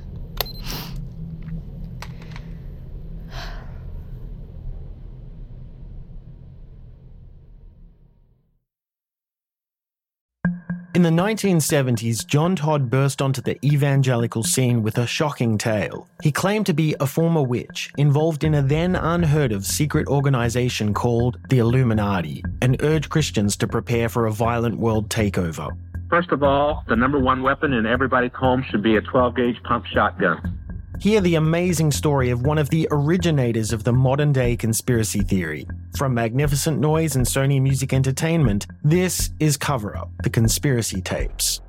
In 10.93 11.03
the 11.03 11.09
1970s, 11.09 12.25
John 12.27 12.55
Todd 12.55 12.89
burst 12.89 13.21
onto 13.21 13.41
the 13.41 13.57
evangelical 13.65 14.43
scene 14.43 14.83
with 14.83 14.97
a 14.97 15.07
shocking 15.07 15.57
tale. 15.57 16.07
He 16.21 16.31
claimed 16.31 16.65
to 16.67 16.73
be 16.73 16.95
a 16.99 17.07
former 17.07 17.41
witch 17.41 17.91
involved 17.97 18.43
in 18.43 18.55
a 18.55 18.61
then 18.61 18.95
unheard 18.95 19.51
of 19.51 19.65
secret 19.65 20.07
organization 20.07 20.93
called 20.93 21.39
the 21.49 21.59
Illuminati 21.59 22.43
and 22.61 22.81
urged 22.83 23.09
Christians 23.09 23.55
to 23.57 23.67
prepare 23.67 24.09
for 24.09 24.27
a 24.27 24.31
violent 24.31 24.77
world 24.77 25.09
takeover. 25.09 25.75
First 26.11 26.33
of 26.33 26.43
all, 26.43 26.83
the 26.89 26.95
number 26.97 27.17
one 27.17 27.41
weapon 27.41 27.71
in 27.71 27.85
everybody's 27.85 28.33
home 28.33 28.65
should 28.69 28.83
be 28.83 28.97
a 28.97 29.01
12 29.01 29.33
gauge 29.33 29.63
pump 29.63 29.85
shotgun. 29.85 30.59
Hear 30.99 31.21
the 31.21 31.35
amazing 31.35 31.91
story 31.91 32.31
of 32.31 32.45
one 32.45 32.57
of 32.57 32.69
the 32.69 32.85
originators 32.91 33.71
of 33.71 33.85
the 33.85 33.93
modern 33.93 34.33
day 34.33 34.57
conspiracy 34.57 35.21
theory. 35.21 35.65
From 35.97 36.13
Magnificent 36.13 36.79
Noise 36.81 37.15
and 37.15 37.25
Sony 37.25 37.61
Music 37.61 37.93
Entertainment, 37.93 38.67
this 38.83 39.31
is 39.39 39.55
Cover 39.55 39.95
Up 39.95 40.11
The 40.23 40.29
Conspiracy 40.29 41.01
Tapes. 41.01 41.61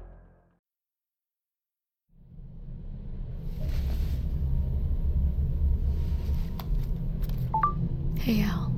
Hey, 8.18 8.42
Al. 8.42 8.74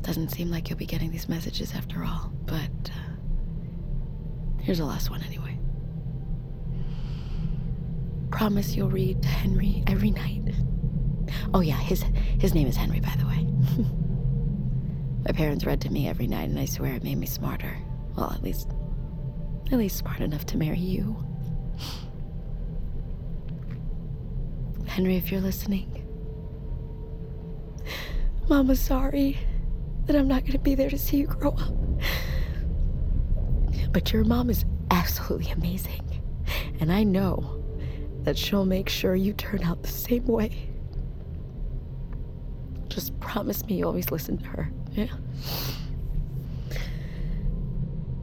Doesn't 0.00 0.30
seem 0.30 0.50
like 0.50 0.70
you'll 0.70 0.78
be 0.78 0.86
getting 0.86 1.10
these 1.10 1.28
messages 1.28 1.74
after 1.74 2.04
all, 2.04 2.32
but 2.46 2.70
uh, 2.86 3.05
here's 4.66 4.78
the 4.78 4.84
last 4.84 5.10
one 5.10 5.22
anyway. 5.22 5.56
Promise 8.32 8.74
you'll 8.74 8.90
read 8.90 9.22
to 9.22 9.28
Henry 9.28 9.84
every 9.86 10.10
night. 10.10 10.42
Oh 11.54 11.60
yeah, 11.60 11.78
his 11.78 12.04
his 12.40 12.52
name 12.52 12.66
is 12.66 12.74
Henry, 12.74 12.98
by 12.98 13.14
the 13.16 13.26
way. 13.26 13.44
My 15.24 15.30
parents 15.32 15.64
read 15.64 15.80
to 15.82 15.90
me 15.90 16.08
every 16.08 16.26
night, 16.26 16.48
and 16.48 16.58
I 16.58 16.64
swear 16.64 16.94
it 16.94 17.04
made 17.04 17.16
me 17.16 17.26
smarter. 17.26 17.78
Well, 18.16 18.32
at 18.32 18.42
least, 18.42 18.68
at 19.70 19.78
least 19.78 19.98
smart 19.98 20.18
enough 20.18 20.44
to 20.46 20.56
marry 20.56 20.80
you. 20.80 21.16
Henry, 24.86 25.16
if 25.16 25.30
you're 25.30 25.40
listening, 25.40 26.02
Mama's 28.48 28.80
sorry 28.80 29.38
that 30.06 30.16
I'm 30.16 30.26
not 30.26 30.44
gonna 30.44 30.58
be 30.58 30.74
there 30.74 30.90
to 30.90 30.98
see 30.98 31.18
you 31.18 31.26
grow 31.26 31.52
up. 31.52 31.85
But 33.96 34.12
your 34.12 34.24
mom 34.24 34.50
is 34.50 34.66
absolutely 34.90 35.50
amazing, 35.52 36.22
and 36.80 36.92
I 36.92 37.02
know 37.02 37.64
that 38.24 38.36
she'll 38.36 38.66
make 38.66 38.90
sure 38.90 39.14
you 39.14 39.32
turn 39.32 39.62
out 39.64 39.82
the 39.82 39.88
same 39.88 40.26
way. 40.26 40.68
Just 42.88 43.18
promise 43.20 43.64
me 43.64 43.76
you 43.76 43.86
always 43.86 44.10
listen 44.10 44.36
to 44.36 44.44
her, 44.48 44.70
yeah? 44.92 45.06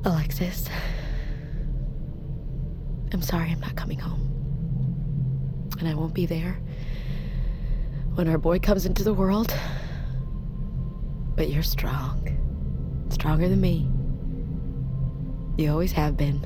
Alexis, 0.05 0.69
I'm 3.11 3.23
sorry 3.23 3.49
I'm 3.49 3.59
not 3.59 3.75
coming 3.75 3.97
home. 3.97 4.21
And 5.79 5.87
I 5.87 5.95
won't 5.95 6.13
be 6.13 6.27
there 6.27 6.59
when 8.13 8.27
our 8.27 8.37
boy 8.37 8.59
comes 8.59 8.85
into 8.85 9.03
the 9.03 9.15
world. 9.15 9.51
But 11.35 11.49
you're 11.49 11.63
strong. 11.63 12.29
Stronger 13.09 13.49
than 13.49 13.59
me. 13.59 13.89
You 15.57 15.71
always 15.71 15.91
have 15.91 16.17
been. 16.17 16.45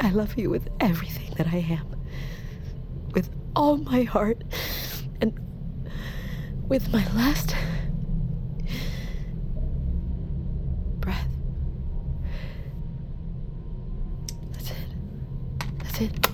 I 0.00 0.10
love 0.10 0.36
you 0.36 0.50
with 0.50 0.68
everything 0.80 1.32
that 1.36 1.46
I 1.46 1.58
am. 1.58 1.86
With 3.14 3.30
all 3.56 3.78
my 3.78 4.02
heart. 4.02 4.44
And 5.20 5.38
with 6.68 6.92
my 6.92 7.04
last 7.14 7.56
breath. 11.00 11.26
That's 14.52 14.70
it. 14.70 14.76
That's 15.78 16.00
it. 16.00 16.28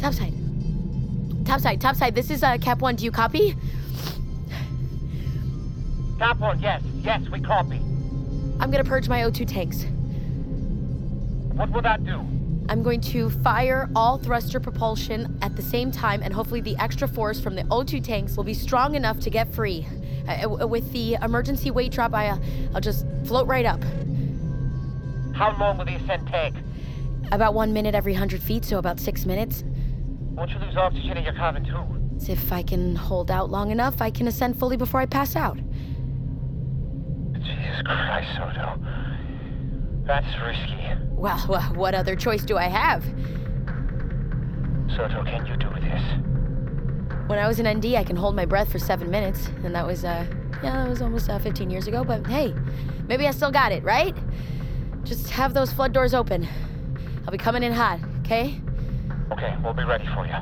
Topside. 0.00 0.34
Topside, 1.46 1.80
topside. 1.80 2.14
This 2.14 2.30
is 2.30 2.42
uh, 2.42 2.58
Cap 2.58 2.80
1. 2.80 2.96
Do 2.96 3.04
you 3.04 3.12
copy? 3.12 3.56
Cap 6.18 6.38
one, 6.38 6.60
yes, 6.60 6.82
yes, 7.02 7.28
we 7.30 7.40
copy. 7.40 7.80
I'm 8.62 8.70
gonna 8.70 8.84
purge 8.84 9.08
my 9.08 9.22
O2 9.22 9.44
tanks. 9.44 9.84
What 11.56 11.70
will 11.70 11.82
that 11.82 12.04
do? 12.04 12.24
I'm 12.68 12.84
going 12.84 13.00
to 13.00 13.28
fire 13.28 13.90
all 13.96 14.18
thruster 14.18 14.60
propulsion 14.60 15.36
at 15.42 15.56
the 15.56 15.62
same 15.62 15.90
time, 15.90 16.22
and 16.22 16.32
hopefully, 16.32 16.60
the 16.60 16.76
extra 16.76 17.08
force 17.08 17.40
from 17.40 17.56
the 17.56 17.64
O2 17.64 18.04
tanks 18.04 18.36
will 18.36 18.44
be 18.44 18.54
strong 18.54 18.94
enough 18.94 19.18
to 19.20 19.30
get 19.30 19.52
free. 19.52 19.84
Uh, 20.28 20.60
uh, 20.62 20.66
with 20.68 20.92
the 20.92 21.14
emergency 21.14 21.72
weight 21.72 21.90
drop, 21.90 22.14
I, 22.14 22.28
uh, 22.28 22.38
I'll 22.72 22.80
just 22.80 23.04
float 23.24 23.48
right 23.48 23.66
up. 23.66 23.82
How 25.34 25.56
long 25.58 25.76
will 25.76 25.84
the 25.84 25.96
ascent 25.96 26.28
take? 26.28 26.54
About 27.32 27.54
one 27.54 27.72
minute 27.72 27.96
every 27.96 28.14
hundred 28.14 28.44
feet, 28.44 28.64
so 28.64 28.78
about 28.78 29.00
six 29.00 29.26
minutes. 29.26 29.64
Won't 30.30 30.52
you 30.52 30.60
lose 30.60 30.76
oxygen 30.76 31.16
in 31.16 31.24
your 31.24 31.34
cabin 31.34 31.64
too? 31.64 32.30
If 32.32 32.52
I 32.52 32.62
can 32.62 32.94
hold 32.94 33.28
out 33.28 33.50
long 33.50 33.72
enough, 33.72 34.00
I 34.00 34.12
can 34.12 34.28
ascend 34.28 34.56
fully 34.56 34.76
before 34.76 35.00
I 35.00 35.06
pass 35.06 35.34
out. 35.34 35.58
Jesus 37.72 37.86
Christ, 37.86 38.28
Soto. 38.36 38.78
That's 40.04 40.26
risky. 40.42 40.76
Well, 41.10 41.44
well, 41.48 41.62
what 41.74 41.94
other 41.94 42.14
choice 42.16 42.44
do 42.44 42.56
I 42.58 42.68
have? 42.68 43.02
Soto, 44.94 45.24
can 45.24 45.46
you 45.46 45.56
do 45.56 45.70
this? 45.80 46.02
When 47.28 47.38
I 47.38 47.48
was 47.48 47.60
in 47.60 47.68
ND, 47.68 47.94
I 47.94 48.04
can 48.04 48.16
hold 48.16 48.34
my 48.34 48.44
breath 48.44 48.70
for 48.70 48.78
seven 48.78 49.10
minutes, 49.10 49.48
and 49.64 49.74
that 49.74 49.86
was, 49.86 50.04
uh, 50.04 50.26
yeah, 50.62 50.84
that 50.84 50.88
was 50.88 51.00
almost 51.00 51.30
uh, 51.30 51.38
15 51.38 51.70
years 51.70 51.86
ago, 51.86 52.04
but 52.04 52.26
hey, 52.26 52.54
maybe 53.06 53.26
I 53.26 53.30
still 53.30 53.50
got 53.50 53.72
it, 53.72 53.82
right? 53.84 54.14
Just 55.04 55.30
have 55.30 55.54
those 55.54 55.72
flood 55.72 55.92
doors 55.92 56.14
open. 56.14 56.46
I'll 57.24 57.32
be 57.32 57.38
coming 57.38 57.62
in 57.62 57.72
hot, 57.72 58.00
okay? 58.20 58.60
Okay, 59.30 59.56
we'll 59.64 59.72
be 59.72 59.84
ready 59.84 60.06
for 60.14 60.26
you. 60.26 60.34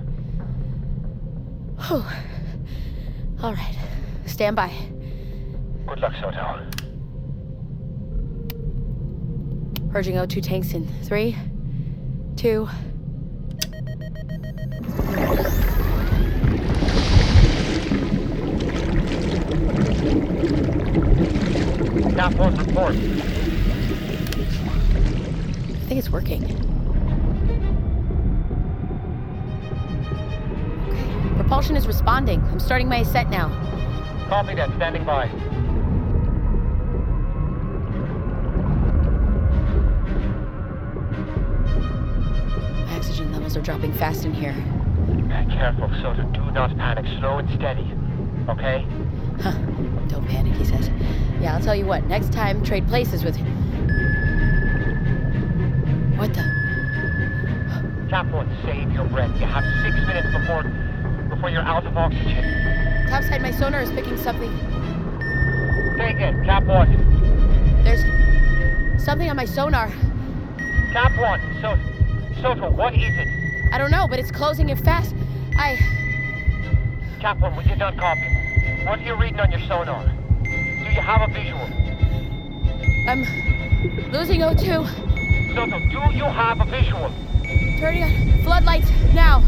Whew. 1.87 2.05
All 3.43 3.55
right, 3.55 3.77
stand 4.27 4.57
by. 4.57 4.73
Good 5.87 6.01
luck, 6.01 6.13
Soto. 6.21 6.80
Purging 9.93 10.15
O2 10.15 10.41
tanks 10.41 10.73
in 10.73 10.87
three, 11.03 11.37
two. 12.37 12.69
Cap 22.15 22.35
one, 22.35 22.57
report. 22.57 22.95
I 22.95 22.99
think 25.87 25.99
it's 25.99 26.11
working. 26.11 26.45
Okay, 30.89 31.35
propulsion 31.35 31.75
is 31.75 31.89
responding. 31.89 32.41
I'm 32.45 32.61
starting 32.61 32.89
my 32.89 32.99
ascent 32.99 33.29
now. 33.31 33.49
Copy 34.29 34.55
that, 34.55 34.71
standing 34.77 35.05
by. 35.05 35.29
Signals 43.51 43.57
are 43.57 43.73
dropping 43.73 43.93
fast 43.95 44.25
in 44.25 44.33
here. 44.33 44.55
Be 45.29 45.53
careful, 45.53 45.89
Soto. 46.01 46.23
Do 46.33 46.51
not 46.53 46.77
panic. 46.77 47.05
Slow 47.19 47.39
and 47.39 47.49
steady. 47.51 47.93
Okay? 48.49 48.87
Huh. 49.41 49.53
Don't 50.09 50.27
panic, 50.29 50.55
he 50.55 50.65
says. 50.65 50.89
Yeah, 51.41 51.55
I'll 51.55 51.63
tell 51.63 51.75
you 51.75 51.87
what. 51.87 52.07
Next 52.07 52.33
time, 52.33 52.63
trade 52.65 52.87
places 52.87 53.25
with. 53.25 53.37
Him. 53.37 53.47
What 56.17 56.33
the? 56.35 56.45
Cap 58.09 58.27
one, 58.27 58.49
save 58.65 58.93
your 58.93 59.07
breath. 59.07 59.31
You 59.41 59.47
have 59.47 59.65
six 59.83 59.95
minutes 60.07 60.29
before 60.37 60.65
before 61.29 61.51
you're 61.51 61.63
out 61.63 61.87
of 61.87 61.97
oxygen. 61.97 62.45
Topside, 63.09 63.41
my 63.41 63.53
sonar 63.53 63.83
is 63.83 63.91
picking 63.91 64.17
something. 64.19 64.51
Take 65.97 66.19
it. 66.19 66.45
Cap 66.45 66.65
one. 66.65 66.91
There's 67.85 68.03
something 69.03 69.31
on 69.31 69.37
my 69.37 69.45
sonar. 69.45 69.89
Cap 70.93 71.17
one. 71.19 71.41
So, 71.61 71.79
Soto, 72.37 72.71
what 72.71 72.95
is 72.95 73.17
it? 73.19 73.29
I 73.73 73.79
don't 73.79 73.91
know, 73.91 74.07
but 74.09 74.19
it's 74.19 74.31
closing 74.31 74.69
in 74.71 74.77
fast. 74.77 75.15
I. 75.57 75.77
Cap 77.21 77.39
one, 77.39 77.55
we 77.57 77.65
did 77.65 77.79
not 77.79 77.97
copy. 77.97 78.27
What 78.85 78.99
are 78.99 79.03
you 79.03 79.15
reading 79.15 79.41
on 79.41 79.51
your 79.51 79.61
sonar? 79.61 80.05
Do 80.43 80.51
you 80.51 81.01
have 81.01 81.29
a 81.29 81.33
visual? 81.33 81.61
I'm 83.07 83.21
losing 84.11 84.41
O2. 84.41 85.55
Soto, 85.55 85.79
do 85.79 86.17
you 86.17 86.25
have 86.25 86.61
a 86.61 86.65
visual? 86.65 87.11
Turning 87.79 88.05
on 88.05 88.43
floodlights 88.45 88.91
now. 89.13 89.43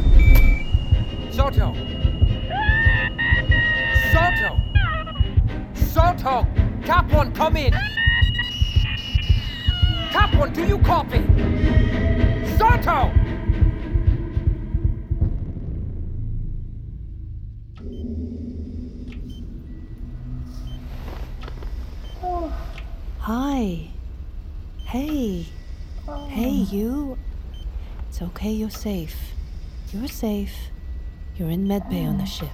Soto! 1.30 1.74
Soto! 4.12 4.60
Soto! 5.74 6.46
Cap 6.84 7.10
one, 7.12 7.32
come 7.32 7.56
in! 7.56 7.72
Cap 10.10 10.34
one, 10.34 10.52
do 10.52 10.66
you 10.66 10.78
copy? 10.78 11.24
Soto! 12.58 13.10
Hi. 23.20 23.88
Hey. 24.84 25.46
Hey, 26.28 26.50
you. 26.50 27.16
It's 28.08 28.20
okay, 28.20 28.50
you're 28.50 28.70
safe. 28.70 29.16
You're 29.92 30.08
safe. 30.08 30.54
You're 31.36 31.50
in 31.50 31.66
medbay 31.66 32.06
on 32.06 32.18
the 32.18 32.26
ship. 32.26 32.48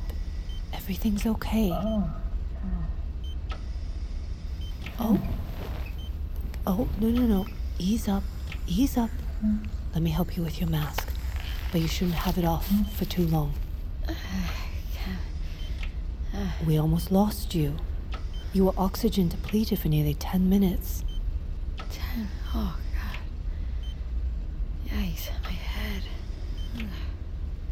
Everything's 0.72 1.26
okay. 1.26 1.70
Oh. 5.00 5.18
Oh, 6.66 6.88
no, 7.00 7.08
no, 7.08 7.22
no. 7.22 7.46
Ease 7.78 8.08
up. 8.08 8.22
Ease 8.66 8.96
up. 8.96 9.10
Let 9.94 10.02
me 10.02 10.10
help 10.10 10.36
you 10.36 10.42
with 10.42 10.60
your 10.60 10.68
mask. 10.68 11.08
But 11.72 11.80
you 11.80 11.88
shouldn't 11.88 12.16
have 12.16 12.38
it 12.38 12.44
off 12.44 12.70
for 12.94 13.04
too 13.04 13.26
long. 13.26 13.54
We 16.66 16.78
almost 16.78 17.10
lost 17.10 17.54
you. 17.54 17.76
You 18.52 18.66
were 18.66 18.72
oxygen 18.76 19.28
depleted 19.28 19.78
for 19.78 19.88
nearly 19.88 20.14
10 20.14 20.48
minutes. 20.48 21.04
Ten. 21.90 22.28
Oh, 22.54 22.78
God. 22.94 24.92
Yikes, 24.92 25.30
my 25.42 25.50
head. 25.50 26.02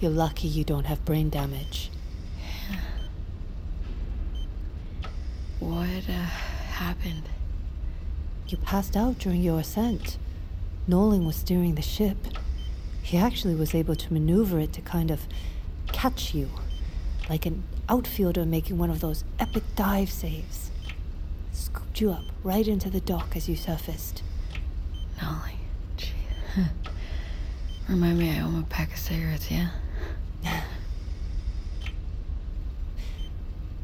You're 0.00 0.10
lucky 0.10 0.48
you 0.48 0.64
don't 0.64 0.84
have 0.84 1.04
brain 1.04 1.30
damage. 1.30 1.90
What 5.58 6.08
uh, 6.08 6.12
happened? 6.12 7.22
You 8.48 8.58
passed 8.58 8.96
out 8.96 9.18
during 9.18 9.42
your 9.42 9.60
ascent. 9.60 10.18
Nolan 10.88 11.24
was 11.26 11.36
steering 11.36 11.74
the 11.74 11.82
ship. 11.82 12.16
He 13.02 13.16
actually 13.16 13.54
was 13.54 13.74
able 13.74 13.96
to 13.96 14.12
maneuver 14.12 14.58
it 14.60 14.72
to 14.74 14.80
kind 14.80 15.10
of 15.10 15.26
catch 15.92 16.34
you, 16.34 16.50
like 17.28 17.46
an 17.46 17.64
outfielder 17.88 18.44
making 18.44 18.78
one 18.78 18.90
of 18.90 19.00
those 19.00 19.24
epic 19.38 19.62
dive 19.74 20.10
saves. 20.10 20.70
Scooped 21.52 22.00
you 22.00 22.12
up 22.12 22.24
right 22.42 22.66
into 22.66 22.90
the 22.90 23.00
dock 23.00 23.36
as 23.36 23.48
you 23.48 23.56
surfaced. 23.56 24.22
Nolly. 25.20 25.58
Gee. 25.96 26.12
Remind 27.88 28.18
me 28.18 28.30
I 28.30 28.40
owe 28.40 28.46
him 28.46 28.60
a 28.60 28.62
pack 28.64 28.92
of 28.92 28.98
cigarettes, 28.98 29.50
yeah? 29.50 29.70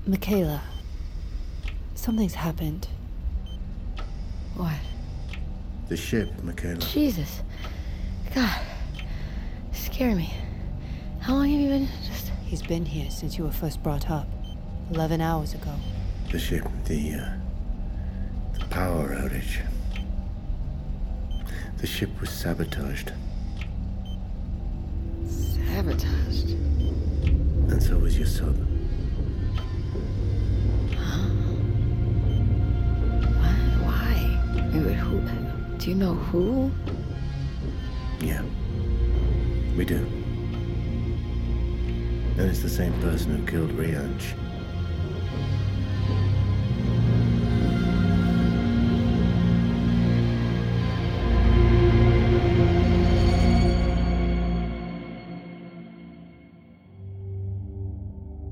Michaela, 0.04 0.62
something's 1.94 2.34
happened. 2.34 2.88
What? 4.56 4.74
The 5.92 5.98
ship, 5.98 6.42
Michaela. 6.42 6.76
Jesus. 6.78 7.42
God. 8.34 8.62
Scare 9.72 10.14
me. 10.14 10.32
How 11.20 11.34
long 11.34 11.50
have 11.50 11.60
you 11.60 11.68
been 11.68 11.86
just. 12.08 12.32
He's 12.46 12.62
been 12.62 12.86
here 12.86 13.10
since 13.10 13.36
you 13.36 13.44
were 13.44 13.52
first 13.52 13.82
brought 13.82 14.10
up. 14.10 14.26
Eleven 14.90 15.20
hours 15.20 15.52
ago. 15.52 15.74
The 16.30 16.38
ship, 16.38 16.64
the, 16.86 17.12
uh, 17.16 17.34
the 18.58 18.64
power 18.70 19.10
outage. 19.10 19.58
The 21.76 21.86
ship 21.86 22.08
was 22.22 22.30
sabotaged, 22.30 23.12
Sabotaged. 25.28 26.52
and 27.70 27.82
so 27.82 27.98
was 27.98 28.16
your 28.16 28.26
sub. 28.26 28.56
What? 33.36 33.84
Why? 33.84 34.70
Wait, 34.72 34.86
wait, 34.86 34.94
who? 34.94 35.41
Do 35.82 35.90
you 35.90 35.96
know 35.96 36.14
who? 36.14 36.70
Yeah. 38.20 38.40
We 39.76 39.84
do. 39.84 39.96
And 42.36 42.42
it's 42.42 42.62
the 42.62 42.68
same 42.68 42.92
person 43.00 43.36
who 43.36 43.44
killed 43.44 43.72
Rayansh. 43.72 44.32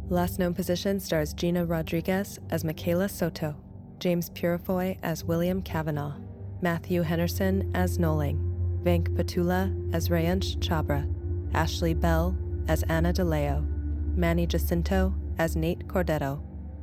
Last 0.09 0.41
Known 0.41 0.55
Position 0.55 0.99
stars 0.99 1.33
Gina 1.33 1.65
Rodriguez 1.65 2.41
as 2.51 2.65
Michaela 2.65 3.09
Soto, 3.09 3.55
James 4.01 4.31
Purefoy 4.31 4.99
as 5.05 5.23
William 5.23 5.63
Kavanaugh, 5.63 6.17
Matthew 6.63 7.03
Henderson 7.03 7.71
as 7.75 7.99
Nolan, 7.99 8.39
Venk 8.83 9.09
Potula 9.11 9.95
as 9.95 10.09
Rayansh 10.09 10.59
Chabra, 10.59 11.09
Ashley 11.55 11.95
Bell 11.95 12.37
as 12.69 12.83
Anna 12.85 13.13
DeLeo, 13.13 13.67
Manny 14.17 14.47
Jacinto 14.47 15.15
as 15.39 15.57
Nate 15.57 15.89
Cordetto, 15.89 16.43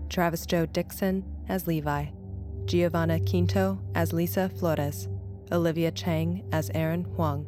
Travis 0.09 0.45
Joe 0.45 0.65
Dixon 0.65 1.23
as 1.47 1.67
Levi, 1.67 2.07
Giovanna 2.65 3.19
Quinto 3.19 3.79
as 3.93 4.13
Lisa 4.13 4.49
Flores, 4.49 5.07
Olivia 5.51 5.91
Chang 5.91 6.43
as 6.51 6.71
Aaron 6.73 7.03
Huang. 7.03 7.45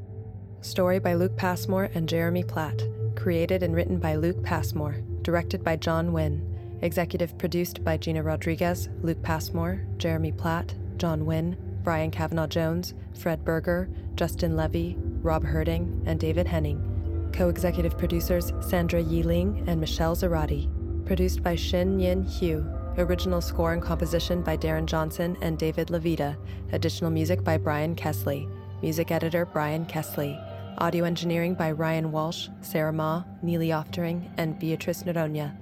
Story 0.62 1.00
by 1.00 1.16
Luke 1.16 1.36
Passmore 1.36 1.90
and 1.94 2.08
Jeremy 2.08 2.44
Platt. 2.44 2.82
Created 3.16 3.64
and 3.64 3.76
written 3.76 3.98
by 3.98 4.16
Luke 4.16 4.44
Passmore. 4.44 5.02
Directed 5.22 5.64
by 5.64 5.76
John 5.76 6.14
Wynn. 6.14 6.46
Executive 6.82 7.38
produced 7.38 7.84
by 7.84 7.98
Gina 7.98 8.24
Rodriguez, 8.24 8.88
Luke 9.02 9.22
Passmore, 9.22 9.86
Jeremy 9.98 10.32
Platt, 10.32 10.74
John 10.98 11.26
Wynn, 11.26 11.58
Brian 11.84 12.12
Kavanaugh 12.12 12.48
Jones, 12.48 12.94
Fred 13.14 13.44
Berger, 13.44 13.90
Justin 14.16 14.56
Levy, 14.56 14.96
Rob 15.22 15.44
Herting, 15.44 16.02
and 16.06 16.20
David 16.20 16.48
Henning. 16.48 17.30
Co 17.34 17.50
executive 17.50 17.98
producers 17.98 18.52
Sandra 18.60 19.02
Yiling 19.02 19.64
and 19.68 19.80
Michelle 19.80 20.16
Zarati. 20.16 20.70
Produced 21.06 21.42
by 21.42 21.56
Shin 21.56 22.00
Yin 22.00 22.24
Hugh. 22.24 22.66
Original 22.98 23.42
score 23.42 23.74
and 23.74 23.82
composition 23.82 24.42
by 24.42 24.58
Darren 24.58 24.86
Johnson 24.86 25.38
and 25.42 25.58
David 25.58 25.88
Levita. 25.88 26.36
Additional 26.74 27.12
music 27.12 27.44
by 27.44 27.58
Brian 27.58 27.96
Kesley. 27.96 28.50
Music 28.82 29.12
editor 29.12 29.46
Brian 29.46 29.86
Kesley. 29.86 30.38
Audio 30.80 31.04
engineering 31.06 31.56
by 31.56 31.72
Ryan 31.72 32.12
Walsh, 32.12 32.50
Sarah 32.62 32.94
Ma, 32.94 33.24
Neely 33.42 33.70
Oftering, 33.70 34.30
and 34.38 34.58
Beatrice 34.60 35.04
Noronha. 35.04 35.56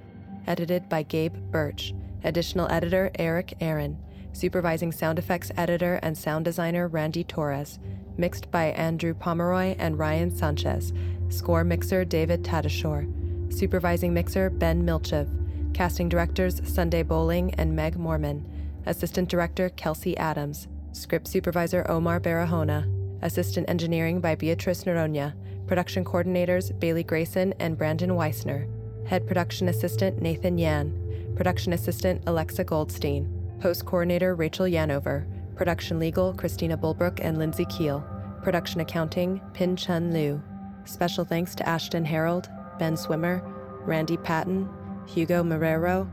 Edited 0.46 0.88
by 0.88 1.02
Gabe 1.02 1.34
Birch. 1.50 1.94
Additional 2.24 2.70
editor 2.70 3.10
Eric 3.18 3.54
Aaron. 3.60 3.98
Supervising 4.38 4.92
sound 4.92 5.18
effects 5.18 5.50
editor 5.56 5.98
and 6.00 6.16
sound 6.16 6.44
designer 6.44 6.86
Randy 6.86 7.24
Torres. 7.24 7.80
Mixed 8.16 8.48
by 8.52 8.66
Andrew 8.66 9.12
Pomeroy 9.12 9.74
and 9.80 9.98
Ryan 9.98 10.30
Sanchez. 10.30 10.92
Score 11.28 11.64
mixer 11.64 12.04
David 12.04 12.44
Tadashore. 12.44 13.52
Supervising 13.52 14.14
mixer 14.14 14.48
Ben 14.48 14.86
Milchev. 14.86 15.26
Casting 15.74 16.08
directors 16.08 16.60
Sunday 16.62 17.02
Boling 17.02 17.52
and 17.54 17.74
Meg 17.74 17.96
Morman, 17.98 18.46
Assistant 18.86 19.28
director 19.28 19.70
Kelsey 19.70 20.16
Adams. 20.16 20.68
Script 20.92 21.26
supervisor 21.26 21.84
Omar 21.90 22.20
Barahona. 22.20 22.86
Assistant 23.22 23.68
engineering 23.68 24.20
by 24.20 24.36
Beatrice 24.36 24.84
Noronha. 24.84 25.34
Production 25.66 26.04
coordinators 26.04 26.78
Bailey 26.78 27.02
Grayson 27.02 27.54
and 27.58 27.76
Brandon 27.76 28.10
Weissner. 28.10 28.68
Head 29.08 29.26
production 29.26 29.66
assistant 29.68 30.22
Nathan 30.22 30.58
Yan. 30.58 31.34
Production 31.34 31.72
assistant 31.72 32.22
Alexa 32.28 32.62
Goldstein. 32.62 33.34
Post 33.60 33.86
coordinator 33.86 34.36
Rachel 34.36 34.66
Yanover. 34.66 35.26
Production 35.56 35.98
legal 35.98 36.32
Christina 36.32 36.76
Bulbrook 36.76 37.18
and 37.20 37.38
Lindsay 37.38 37.64
Keel. 37.64 38.06
Production 38.40 38.80
accounting 38.80 39.40
Pin 39.52 39.74
Chun 39.74 40.12
Liu. 40.12 40.40
Special 40.84 41.24
thanks 41.24 41.56
to 41.56 41.68
Ashton 41.68 42.04
Harold, 42.04 42.48
Ben 42.78 42.96
Swimmer, 42.96 43.42
Randy 43.80 44.16
Patton, 44.16 44.68
Hugo 45.08 45.42
Marrero, 45.42 46.08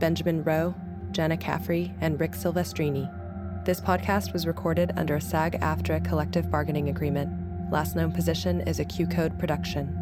Benjamin 0.00 0.44
Rowe, 0.44 0.74
Jenna 1.12 1.38
Caffrey, 1.38 1.94
and 2.02 2.20
Rick 2.20 2.32
Silvestrini. 2.32 3.10
This 3.64 3.80
podcast 3.80 4.34
was 4.34 4.46
recorded 4.46 4.92
under 4.96 5.16
a 5.16 5.20
SAG 5.20 5.58
AFTRA 5.60 6.04
collective 6.04 6.50
bargaining 6.50 6.90
agreement. 6.90 7.72
Last 7.72 7.96
known 7.96 8.12
position 8.12 8.60
is 8.60 8.80
a 8.80 8.84
QCODE 8.84 9.38
production. 9.38 10.01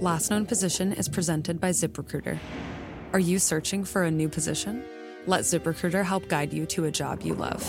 Last 0.00 0.30
Known 0.30 0.44
Position 0.44 0.92
is 0.92 1.08
presented 1.08 1.60
by 1.60 1.70
ZipRecruiter. 1.70 2.38
Are 3.12 3.18
you 3.20 3.38
searching 3.38 3.84
for 3.84 4.02
a 4.02 4.10
new 4.10 4.28
position? 4.28 4.84
Let 5.26 5.42
ZipRecruiter 5.42 6.04
help 6.04 6.28
guide 6.28 6.52
you 6.52 6.66
to 6.66 6.86
a 6.86 6.90
job 6.90 7.22
you 7.22 7.34
love. 7.34 7.62